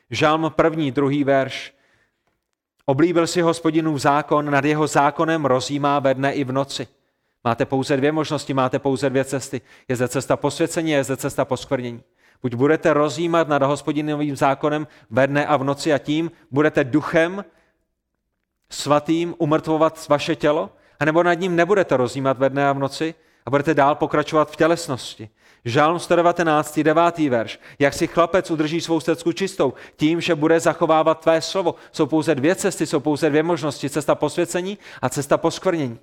[0.09, 1.73] Žálm první, druhý verš.
[2.85, 6.87] Oblíbil si hospodinův zákon, nad jeho zákonem rozjímá ve dne i v noci.
[7.43, 9.61] Máte pouze dvě možnosti, máte pouze dvě cesty.
[9.87, 12.03] Je zde cesta posvěcení, je zde cesta poskvrnění.
[12.41, 17.45] Buď budete rozjímat nad hospodinovým zákonem ve dne a v noci a tím budete duchem
[18.69, 20.69] svatým umrtvovat vaše tělo,
[20.99, 23.15] anebo nad ním nebudete rozjímat ve dne a v noci
[23.45, 25.29] a budete dál pokračovat v tělesnosti.
[25.65, 26.79] Žálm 119.
[26.79, 27.17] 9.
[27.17, 27.59] verš.
[27.79, 29.73] Jak si chlapec udrží svou stecku čistou?
[29.95, 31.75] Tím, že bude zachovávat tvé slovo.
[31.91, 33.89] Jsou pouze dvě cesty, jsou pouze dvě možnosti.
[33.89, 35.99] Cesta posvěcení a cesta poskvrnění.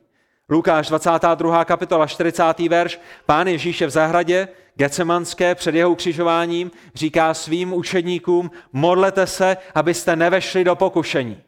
[0.51, 1.64] Lukáš 22.
[1.64, 2.42] kapitola 40.
[2.68, 3.01] verš.
[3.26, 10.16] Pán Ježíš je v zahradě Gecemanské před jeho ukřižováním říká svým učedníkům, modlete se, abyste
[10.16, 11.42] nevešli do pokušení.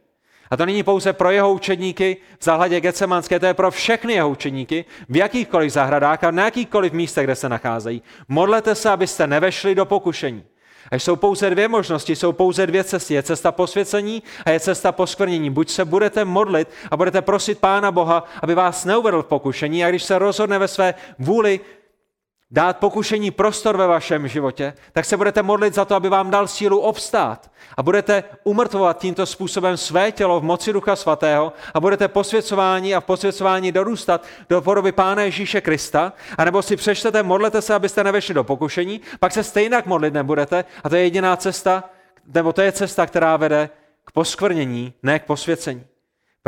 [0.50, 4.30] A to není pouze pro jeho učedníky v zahradě Gecemanské, to je pro všechny jeho
[4.30, 8.02] učedníky v jakýchkoliv zahradách a na jakýchkoliv místech, kde se nacházejí.
[8.28, 10.44] Modlete se, abyste nevešli do pokušení.
[10.90, 13.14] A jsou pouze dvě možnosti, jsou pouze dvě cesty.
[13.14, 15.50] Je cesta posvěcení a je cesta poskvrnění.
[15.50, 19.90] Buď se budete modlit a budete prosit Pána Boha, aby vás neuvedl v pokušení a
[19.90, 21.60] když se rozhodne ve své vůli
[22.50, 26.48] dát pokušení prostor ve vašem životě, tak se budete modlit za to, aby vám dal
[26.48, 27.50] sílu obstát.
[27.76, 33.00] A budete umrtvovat tímto způsobem své tělo v moci Ducha Svatého a budete posvěcování a
[33.00, 38.34] v posvěcování dorůstat do podoby Pána Ježíše Krista, anebo si přečtete, modlete se, abyste nevešli
[38.34, 41.84] do pokušení, pak se stejně modlit nebudete a to je jediná cesta,
[42.34, 43.70] nebo to je cesta, která vede
[44.04, 45.84] k poskvrnění, ne k posvěcení.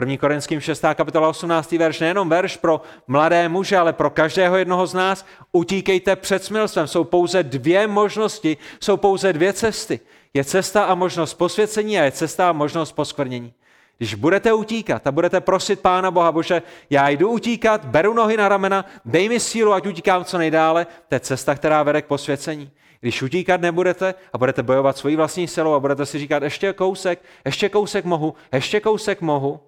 [0.01, 0.17] 1.
[0.17, 0.85] Korinským 6.
[0.95, 1.73] kapitola 18.
[1.73, 6.87] verš, nejenom verš pro mladé muže, ale pro každého jednoho z nás, utíkejte před smilstvem.
[6.87, 10.01] Jsou pouze dvě možnosti, jsou pouze dvě cesty.
[10.35, 13.53] Je cesta a možnost posvěcení a je cesta a možnost poskvrnění.
[13.99, 18.49] Když budete utíkat a budete prosit Pána Boha, Bože, já jdu utíkat, beru nohy na
[18.49, 22.71] ramena, dej mi sílu, ať utíkám co nejdále, to je cesta, která vede k posvěcení.
[23.01, 27.23] Když utíkat nebudete a budete bojovat svojí vlastní silou a budete si říkat, ještě kousek,
[27.45, 29.61] ještě kousek mohu, ještě kousek mohu,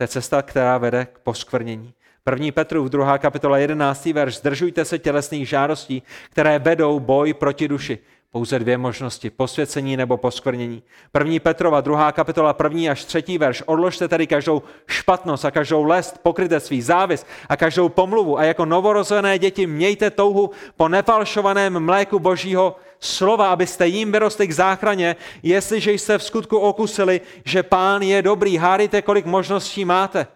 [0.00, 1.92] to je cesta, která vede k poskvrnění.
[2.24, 4.06] První Petru, druhá kapitola 11.
[4.06, 4.36] verš.
[4.36, 7.98] Zdržujte se tělesných žádostí, které vedou boj proti duši.
[8.30, 10.82] Pouze dvě možnosti, posvěcení nebo poskvrnění.
[11.12, 13.62] První Petrova, druhá kapitola, první až třetí verš.
[13.66, 19.38] Odložte tedy každou špatnost a každou lest, pokrytectví, závis a každou pomluvu a jako novorozené
[19.38, 26.18] děti mějte touhu po nefalšovaném mléku božího slova, abyste jim vyrostli k záchraně, jestliže jste
[26.18, 28.56] v skutku okusili, že pán je dobrý.
[28.56, 30.26] Hádejte, kolik možností máte.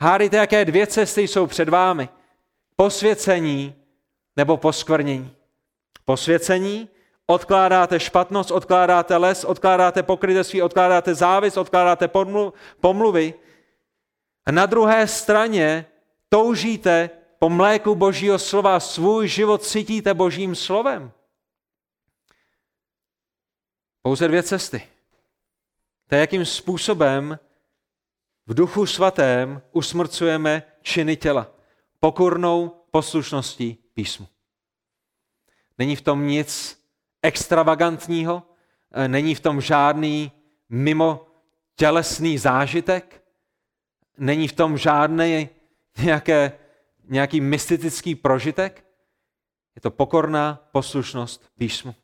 [0.00, 2.08] Hádejte, jaké dvě cesty jsou před vámi.
[2.76, 3.74] Posvěcení
[4.36, 5.30] nebo poskvrnění.
[6.04, 6.88] Posvěcení
[7.26, 12.10] odkládáte špatnost, odkládáte les, odkládáte pokrytectví, odkládáte závis, odkládáte
[12.80, 13.34] pomluvy.
[14.46, 15.86] A na druhé straně
[16.28, 21.12] toužíte po mléku Božího slova, svůj život cítíte Božím slovem.
[24.02, 24.88] Pouze dvě cesty.
[26.08, 27.38] To je, jakým způsobem
[28.46, 31.50] v duchu svatém usmrcujeme činy těla.
[32.00, 34.28] Pokornou poslušností písmu.
[35.78, 36.80] Není v tom nic
[37.22, 38.42] extravagantního,
[38.92, 40.32] e, není v tom žádný
[40.68, 41.26] mimo
[41.76, 43.24] tělesný zážitek,
[44.18, 45.48] není v tom žádný
[46.02, 46.52] nějaké,
[47.04, 48.84] nějaký mystický prožitek.
[49.74, 51.94] Je to pokorná poslušnost písmu.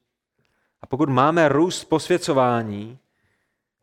[0.83, 2.99] A pokud máme růst posvěcování,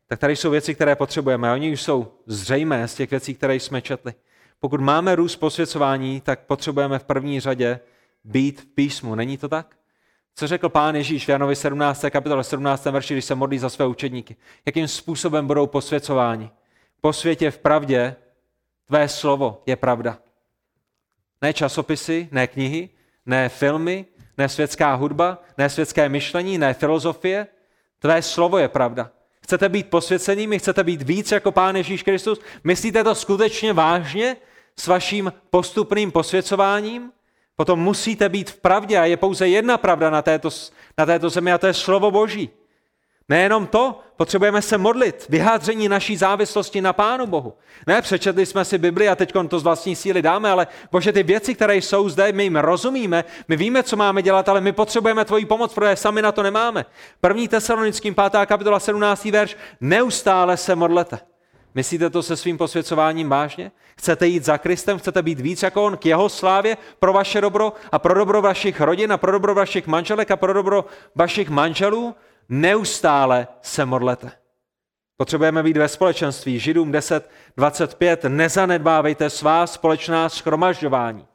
[0.08, 1.50] tak tady jsou věci, které potřebujeme.
[1.50, 4.14] A oni už jsou zřejmé z těch věcí, které jsme četli.
[4.60, 7.80] Pokud máme růst posvěcování, tak potřebujeme v první řadě
[8.24, 9.16] být v písmu.
[9.16, 9.76] Není to tak?
[10.36, 12.06] Co řekl pán Ježíš v Janovi 17.
[12.10, 12.86] kapitole 17.
[12.86, 14.36] verši, když se modlí za své učedníky?
[14.66, 16.50] Jakým způsobem budou posvěcováni?
[17.02, 18.16] Po světě v pravdě
[18.88, 20.18] tvé slovo je pravda.
[21.42, 22.90] Ne časopisy, ne knihy,
[23.26, 24.06] ne filmy,
[24.38, 27.48] ne světská hudba, ne světské myšlení, ne filozofie.
[28.00, 29.12] Tvé slovo je pravda.
[29.44, 32.40] Chcete být posvěcenými, chcete být víc jako Pán Ježíš Kristus?
[32.64, 34.36] Myslíte to skutečně vážně
[34.80, 37.12] s vaším postupným posvěcováním?
[37.56, 40.50] Potom musíte být v pravdě a je pouze jedna pravda na této,
[40.98, 42.50] na této zemi a to je slovo Boží.
[43.30, 47.54] Nejenom to, potřebujeme se modlit, vyhádření naší závislosti na Pánu Bohu.
[47.88, 51.24] Ne, přečetli jsme si Bibli a teď to z vlastní síly dáme, ale Bože, ty
[51.24, 55.26] věci, které jsou zde, my jim rozumíme, my víme, co máme dělat, ale my potřebujeme
[55.26, 56.86] tvoji pomoc, protože sami na to nemáme.
[57.22, 58.46] První tesalonickým 5.
[58.46, 59.26] kapitola 17.
[59.26, 61.20] verš, neustále se modlete.
[61.76, 63.72] Myslíte to se svým posvěcováním vážně?
[63.98, 67.74] Chcete jít za Kristem, chcete být víc jako On k jeho slávě pro vaše dobro
[67.92, 72.16] a pro dobro vašich rodin a pro dobro vašich manželek a pro dobro vašich manželů?
[72.50, 74.32] Neustále se modlete.
[75.18, 76.60] Potřebujeme být ve společenství.
[76.60, 78.30] Židům 10.25.
[78.30, 81.28] Nezanedbávejte svá společná schromažďování.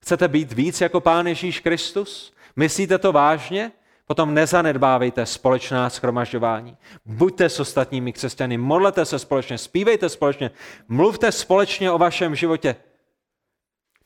[0.00, 2.32] Chcete být víc jako Pán Ježíš Kristus?
[2.56, 3.72] Myslíte to vážně?
[4.06, 6.76] Potom nezanedbávejte společná schromažďování.
[7.04, 10.50] Buďte s ostatními křesťany, modlete se společně, zpívejte společně,
[10.88, 12.76] mluvte společně o vašem životě.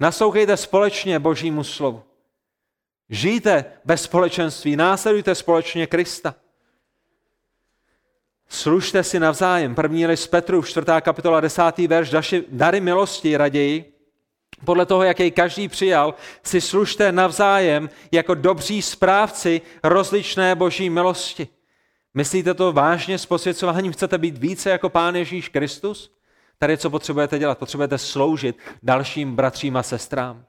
[0.00, 2.02] Naslouchejte společně Božímu slovu.
[3.10, 6.34] Žijte ve společenství, následujte společně Krista.
[8.48, 9.74] Služte si navzájem.
[9.74, 12.14] První list Petru, čtvrtá kapitola, desátý verš,
[12.48, 13.92] dary milosti raději,
[14.64, 21.48] podle toho, jak jej každý přijal, si služte navzájem jako dobří správci rozličné boží milosti.
[22.14, 23.92] Myslíte to vážně s posvěcováním?
[23.92, 26.12] Chcete být více jako Pán Ježíš Kristus?
[26.58, 27.58] Tady co potřebujete dělat?
[27.58, 30.44] Potřebujete sloužit dalším bratřím a sestrám.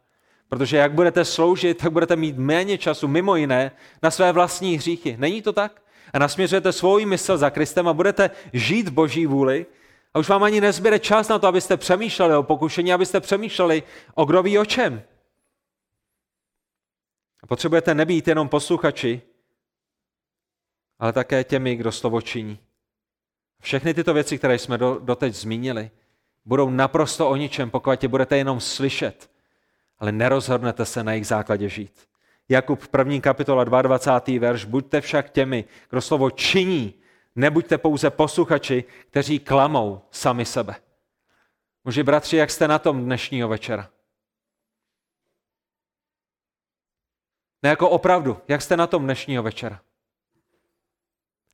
[0.49, 3.71] Protože jak budete sloužit, tak budete mít méně času, mimo jiné,
[4.03, 5.15] na své vlastní hříchy.
[5.19, 5.81] Není to tak?
[6.13, 9.65] A nasměřujete svou mysl za Kristem a budete žít boží vůli
[10.13, 13.83] a už vám ani nezbyde čas na to, abyste přemýšleli o pokušení, abyste přemýšleli
[14.15, 15.03] o kdo ví o čem.
[17.43, 19.21] A potřebujete nebýt jenom posluchači,
[20.99, 22.59] ale také těmi, kdo slovo činí.
[23.61, 25.91] Všechny tyto věci, které jsme do, doteď zmínili,
[26.45, 29.29] budou naprosto o ničem, pokud budete jenom slyšet,
[29.99, 32.07] ale nerozhodnete se na jejich základě žít.
[32.49, 33.19] Jakub 1.
[33.19, 34.39] kapitola 22.
[34.39, 36.93] verš, buďte však těmi, kdo slovo činí,
[37.35, 40.75] nebuďte pouze posluchači, kteří klamou sami sebe.
[41.83, 43.89] Muži, bratři, jak jste na tom dnešního večera?
[47.63, 49.81] Ne jako opravdu, jak jste na tom dnešního večera?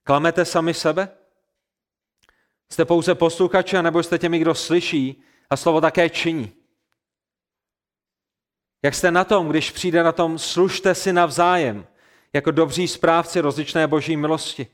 [0.04, 1.10] Klamete sami sebe?
[2.70, 6.63] Jste pouze posluchači, nebo jste těmi, kdo slyší a slovo také činí?
[8.84, 11.88] Jak jste na tom, když přijde na tom, služte si navzájem,
[12.34, 14.68] jako dobří správci rozličné boží milosti?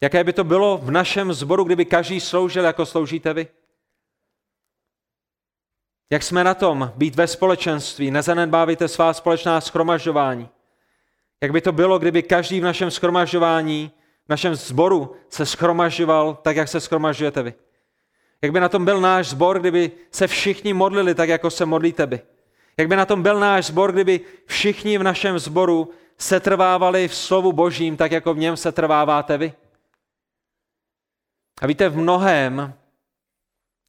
[0.00, 3.48] Jaké by to bylo v našem zboru, kdyby každý sloužil, jako sloužíte vy?
[6.10, 10.48] Jak jsme na tom být ve společenství, nezanedbávejte svá společná schromažďování.
[11.42, 13.90] Jak by to bylo, kdyby každý v našem schromažďování,
[14.26, 17.54] v našem zboru se schromažďoval tak, jak se schromažďujete vy.
[18.42, 22.06] Jak by na tom byl náš zbor, kdyby se všichni modlili tak, jako se modlíte
[22.06, 22.20] vy.
[22.76, 27.52] Jak by na tom byl náš zbor, kdyby všichni v našem zboru setrvávali v slovu
[27.52, 29.52] božím, tak jako v něm setrváváte vy.
[31.62, 32.74] A víte, v mnohém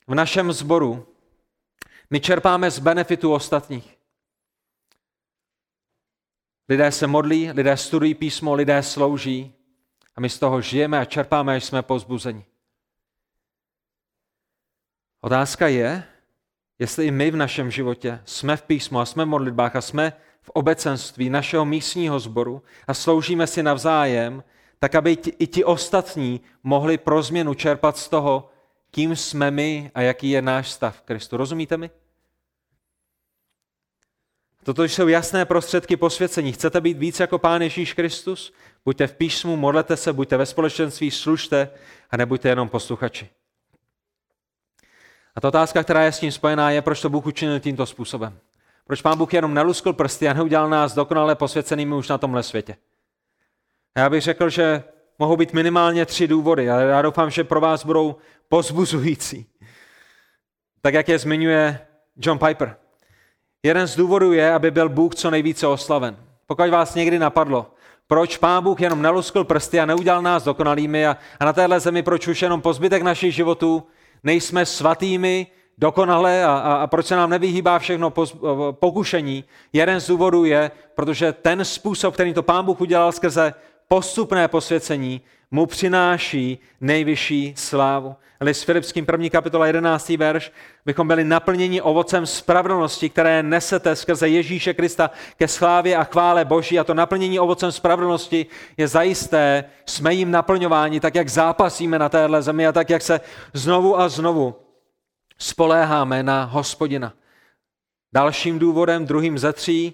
[0.08, 1.08] v našem zboru
[2.10, 3.98] my čerpáme z benefitu ostatních.
[6.70, 9.54] Lidé se modlí, lidé studují písmo, lidé slouží
[10.16, 12.46] a my z toho žijeme a čerpáme, až jsme pozbuzeni.
[15.22, 16.04] Otázka je,
[16.80, 20.14] jestli i my v našem životě jsme v písmu a jsme v modlitbách a jsme
[20.42, 24.44] v obecenství našeho místního sboru a sloužíme si navzájem,
[24.80, 28.50] tak aby i ti ostatní mohli pro změnu čerpat z toho,
[28.92, 31.38] kým jsme my a jaký je náš stav Kristu.
[31.38, 31.90] Rozumíte mi?
[34.64, 36.52] Toto jsou jasné prostředky posvěcení.
[36.52, 38.54] Chcete být víc jako Pán Ježíš Kristus?
[38.86, 41.70] Buďte v písmu, modlete se, buďte ve společenství, služte
[42.12, 43.30] a nebuďte jenom posluchači.
[45.36, 48.40] A ta otázka, která je s tím spojená, je, proč to Bůh učinil tímto způsobem.
[48.88, 52.76] Proč Pán Bůh jenom neluskl prsty a neudělal nás dokonale posvěcenými už na tomhle světě.
[53.96, 54.84] A já bych řekl, že
[55.20, 58.16] mohou být minimálně tři důvody, ale já doufám, že pro vás budou
[58.50, 59.46] pozbuzující.
[60.82, 61.80] Tak, jak je zmiňuje
[62.18, 62.78] John Piper.
[63.64, 66.18] Jeden z důvodů je, aby byl Bůh co nejvíce oslaven.
[66.48, 67.72] Pokud vás někdy napadlo,
[68.08, 72.04] proč Pán Bůh jenom neluskl prsty a neudělal nás dokonalými a, a na téhle zemi
[72.04, 73.88] proč už jenom po zbytek našich životů
[74.24, 75.48] nejsme svatými,
[75.78, 78.14] dokonale a, a, a proč se nám nevyhýbá všechno
[78.72, 79.44] pokušení.
[79.74, 83.54] Jeden z důvodů je, protože ten způsob, který to Pán Bůh udělal skrze
[83.88, 88.16] postupné posvěcení, mu přináší nejvyšší slávu.
[88.42, 89.30] List Filipským 1.
[89.30, 90.10] kapitola 11.
[90.10, 90.52] verš,
[90.86, 96.80] bychom byli naplněni ovocem spravedlnosti, které nesete skrze Ježíše Krista ke slávě a chvále Boží.
[96.80, 98.46] A to naplnění ovocem spravedlnosti
[98.78, 103.22] je zajisté, jsme jim naplňováni, tak jak zápasíme na téhle zemi a tak jak se
[103.54, 104.56] znovu a znovu
[105.38, 107.14] spoléháme na hospodina.
[108.14, 109.94] Dalším důvodem, druhým ze tří,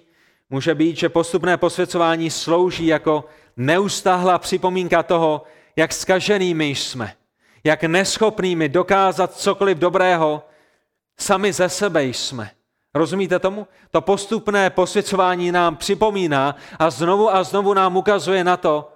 [0.50, 3.24] může být, že postupné posvěcování slouží jako
[3.56, 5.42] neustáhlá připomínka toho,
[5.76, 7.14] jak skaženými jsme,
[7.64, 10.42] jak neschopnými dokázat cokoliv dobrého,
[11.18, 12.50] sami ze sebe jsme.
[12.94, 13.66] Rozumíte tomu?
[13.90, 18.92] To postupné posvěcování nám připomíná a znovu a znovu nám ukazuje na to,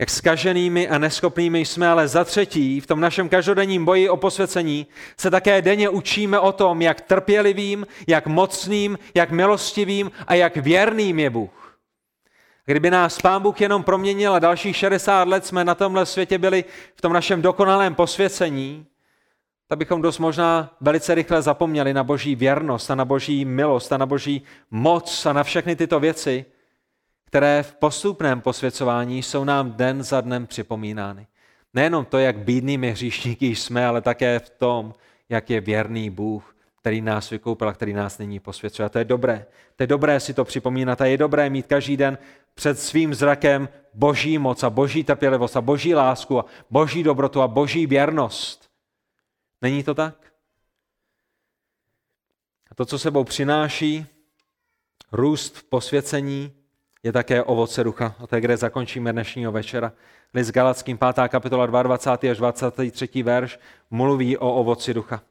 [0.00, 4.86] jak skaženými a neschopnými jsme, ale za třetí, v tom našem každodenním boji o posvěcení
[5.16, 11.18] se také denně učíme o tom, jak trpělivým, jak mocným, jak milostivým a jak věrným
[11.18, 11.67] je Bůh.
[12.68, 16.64] Kdyby nás Pán Bůh jenom proměnil a dalších 60 let jsme na tomhle světě byli
[16.94, 18.86] v tom našem dokonalém posvěcení,
[19.68, 23.96] tak bychom dost možná velice rychle zapomněli na boží věrnost a na boží milost a
[23.96, 26.44] na boží moc a na všechny tyto věci,
[27.24, 31.26] které v postupném posvěcování jsou nám den za dnem připomínány.
[31.74, 34.94] Nejenom to, jak bídnými hříšníky jsme, ale také v tom,
[35.28, 36.54] jak je věrný Bůh,
[36.88, 38.86] který nás vykoupil a který nás nyní posvěcuje.
[38.86, 39.46] A to je dobré.
[39.76, 42.18] To je dobré si to připomínat a je dobré mít každý den
[42.54, 47.48] před svým zrakem boží moc a boží trpělivost a boží lásku a boží dobrotu a
[47.48, 48.70] boží věrnost.
[49.62, 50.32] Není to tak?
[52.74, 54.06] to, co sebou přináší
[55.12, 56.52] růst v posvěcení,
[57.02, 58.14] je také ovoce ducha.
[58.18, 59.92] A to je, kde zakončíme dnešního večera.
[60.34, 61.28] List Galackým 5.
[61.28, 62.30] kapitola 22.
[62.30, 63.22] až 23.
[63.22, 63.58] verš
[63.90, 65.22] mluví o ovoci ducha.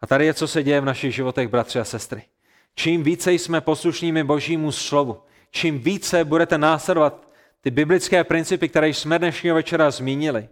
[0.00, 2.22] A tady je, co se děje v našich životech, bratři a sestry.
[2.74, 5.20] Čím více jsme poslušnými božímu slovu,
[5.50, 7.28] čím více budete následovat
[7.60, 10.48] ty biblické principy, které jsme dnešního večera zmínili,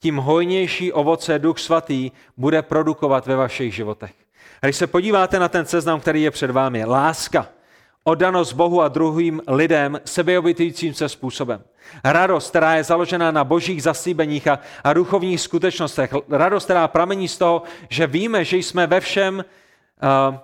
[0.00, 4.12] tím hojnější ovoce Duch Svatý bude produkovat ve vašich životech.
[4.62, 7.48] A když se podíváte na ten seznam, který je před vámi, láska,
[8.04, 11.62] oddanost Bohu a druhým lidem sebeobitujícím se způsobem.
[12.04, 16.14] Radost, která je založena na božích zaslíbeních a, a duchovních skutečnostech.
[16.30, 19.44] Radost, která pramení z toho, že víme, že jsme ve všem,
[20.28, 20.36] uh,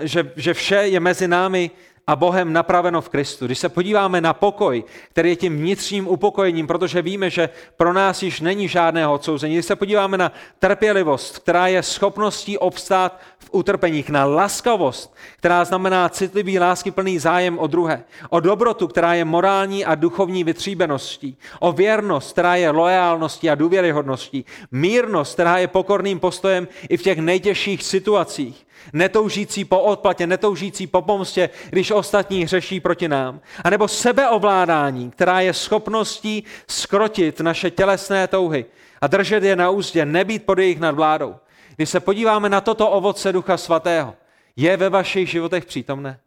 [0.00, 1.70] že, že vše je mezi námi
[2.06, 3.46] a Bohem napraveno v Kristu.
[3.46, 8.22] Když se podíváme na pokoj, který je tím vnitřním upokojením, protože víme, že pro nás
[8.22, 9.54] již není žádného odsouzení.
[9.54, 16.08] Když se podíváme na trpělivost, která je schopností obstát v utrpeních, na laskavost, která znamená
[16.08, 21.72] citlivý, lásky plný zájem o druhé, o dobrotu, která je morální a duchovní vytříbeností, o
[21.72, 27.82] věrnost, která je loajálností a důvěryhodností, mírnost, která je pokorným postojem i v těch nejtěžších
[27.82, 33.40] situacích, netoužící po odplatě, netoužící po pomstě, když ostatní hřeší proti nám.
[33.64, 38.64] A nebo sebeovládání, která je schopností skrotit naše tělesné touhy
[39.00, 41.36] a držet je na úzdě, nebýt pod jejich nadvládou.
[41.76, 44.16] Když se podíváme na toto ovoce Ducha Svatého,
[44.56, 46.20] je ve vašich životech přítomné?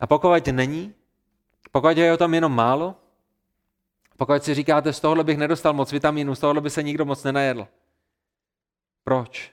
[0.00, 0.94] A pokud není,
[1.72, 2.94] pokud je o tom jenom málo,
[4.16, 7.24] pokud si říkáte, z tohohle bych nedostal moc vitamínů, z tohohle by se nikdo moc
[7.24, 7.68] nenajedl.
[9.04, 9.52] Proč?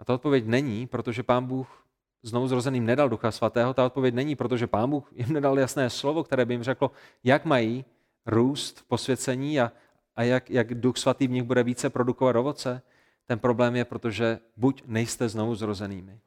[0.00, 1.86] A ta odpověď není, protože pán Bůh
[2.22, 3.74] znovu zrozeným nedal Ducha Svatého.
[3.74, 6.90] Ta odpověď není, protože pán Bůh jim nedal jasné slovo, které by jim řeklo,
[7.24, 7.84] jak mají
[8.26, 9.72] růst v posvěcení a,
[10.16, 12.82] a jak, jak Duch Svatý v nich bude více produkovat ovoce.
[13.26, 16.20] Ten problém je, protože buď nejste znovu zrozenými,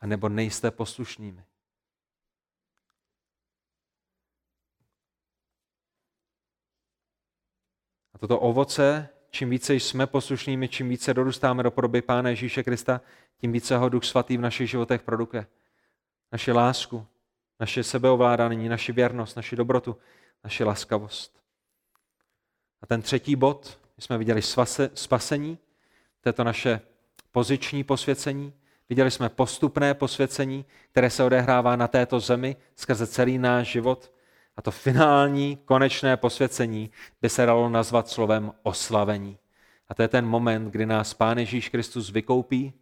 [0.00, 1.44] anebo nejste poslušnými.
[8.14, 9.08] A toto ovoce
[9.38, 13.00] čím více jsme poslušnými, čím více dorůstáme do podoby Pána Ježíše Krista,
[13.40, 15.46] tím více ho Duch Svatý v našich životech produkuje.
[16.32, 17.06] Naši lásku,
[17.60, 19.96] naše sebeovládání, naši věrnost, naši dobrotu,
[20.44, 21.40] naši laskavost.
[22.82, 25.58] A ten třetí bod, my jsme viděli svase, spasení,
[26.20, 26.80] to je to naše
[27.32, 28.52] poziční posvěcení,
[28.88, 34.12] viděli jsme postupné posvěcení, které se odehrává na této zemi skrze celý náš život.
[34.58, 36.90] A to finální, konečné posvěcení
[37.22, 39.38] by se dalo nazvat slovem oslavení.
[39.88, 42.72] A to je ten moment, kdy nás Pán Ježíš Kristus vykoupí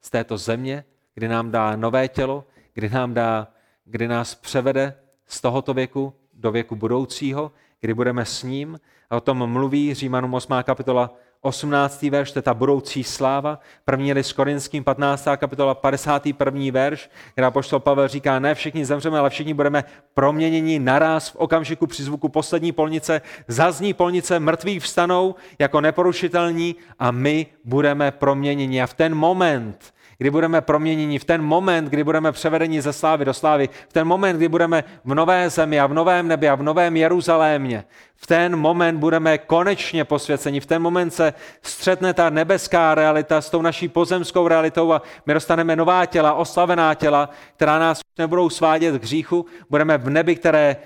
[0.00, 3.48] z této země, kdy nám dá nové tělo, kdy, nám dá,
[3.84, 4.94] kdy nás převede
[5.26, 8.80] z tohoto věku do věku budoucího, kdy budeme s ním.
[9.10, 10.54] A o tom mluví Římanům 8.
[10.62, 11.14] kapitola
[11.44, 12.02] 18.
[12.02, 13.58] verš, to je ta budoucí sláva.
[13.84, 15.28] První list Korinským, 15.
[15.36, 16.60] kapitola, 51.
[16.72, 19.84] verš, kde apoštol Pavel říká, ne všichni zemřeme, ale všichni budeme
[20.14, 23.20] proměněni naraz v okamžiku při zvuku poslední polnice.
[23.48, 28.82] Zazní polnice, mrtví vstanou jako neporušitelní a my budeme proměněni.
[28.82, 33.24] A v ten moment, kdy budeme proměněni, v ten moment, kdy budeme převedeni ze slávy
[33.24, 36.54] do slávy, v ten moment, kdy budeme v nové zemi a v novém nebi a
[36.54, 37.84] v novém Jeruzalémě,
[38.16, 43.50] v ten moment budeme konečně posvěceni, v ten moment se střetne ta nebeská realita s
[43.50, 48.98] tou naší pozemskou realitou a my dostaneme nová těla, oslavená těla, která nás nebudou svádět
[49.00, 50.76] k hříchu, budeme v nebi, které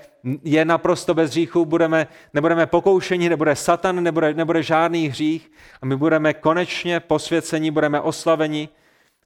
[0.43, 5.51] je naprosto bez hříchu, budeme, nebudeme pokoušeni, nebude satan, nebude, nebude žádný hřích
[5.81, 8.69] a my budeme konečně posvěceni, budeme oslaveni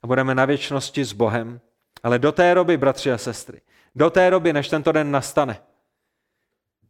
[0.03, 1.61] a budeme na věčnosti s Bohem.
[2.03, 3.61] Ale do té doby, bratři a sestry,
[3.95, 5.61] do té doby, než tento den nastane,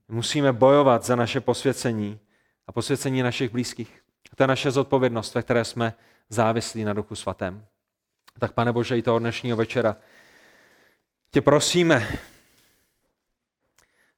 [0.08, 2.20] musíme bojovat za naše posvěcení
[2.68, 4.02] a posvěcení našich blízkých.
[4.36, 5.94] To je naše zodpovědnost, ve které jsme
[6.30, 7.66] závislí na Duchu Svatém.
[8.40, 9.98] Tak, pane Bože, i toho dnešního večera
[11.32, 12.08] tě prosíme,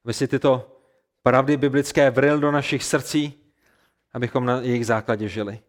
[0.04, 0.80] aby si tyto
[1.22, 3.34] pravdy biblické vril do našich srdcí,
[4.12, 5.60] abychom na jejich základě žili.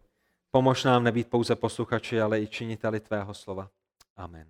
[0.56, 3.70] Pomož nám nebýt pouze posluchači, ale i činiteli tvého slova.
[4.18, 4.48] Amen.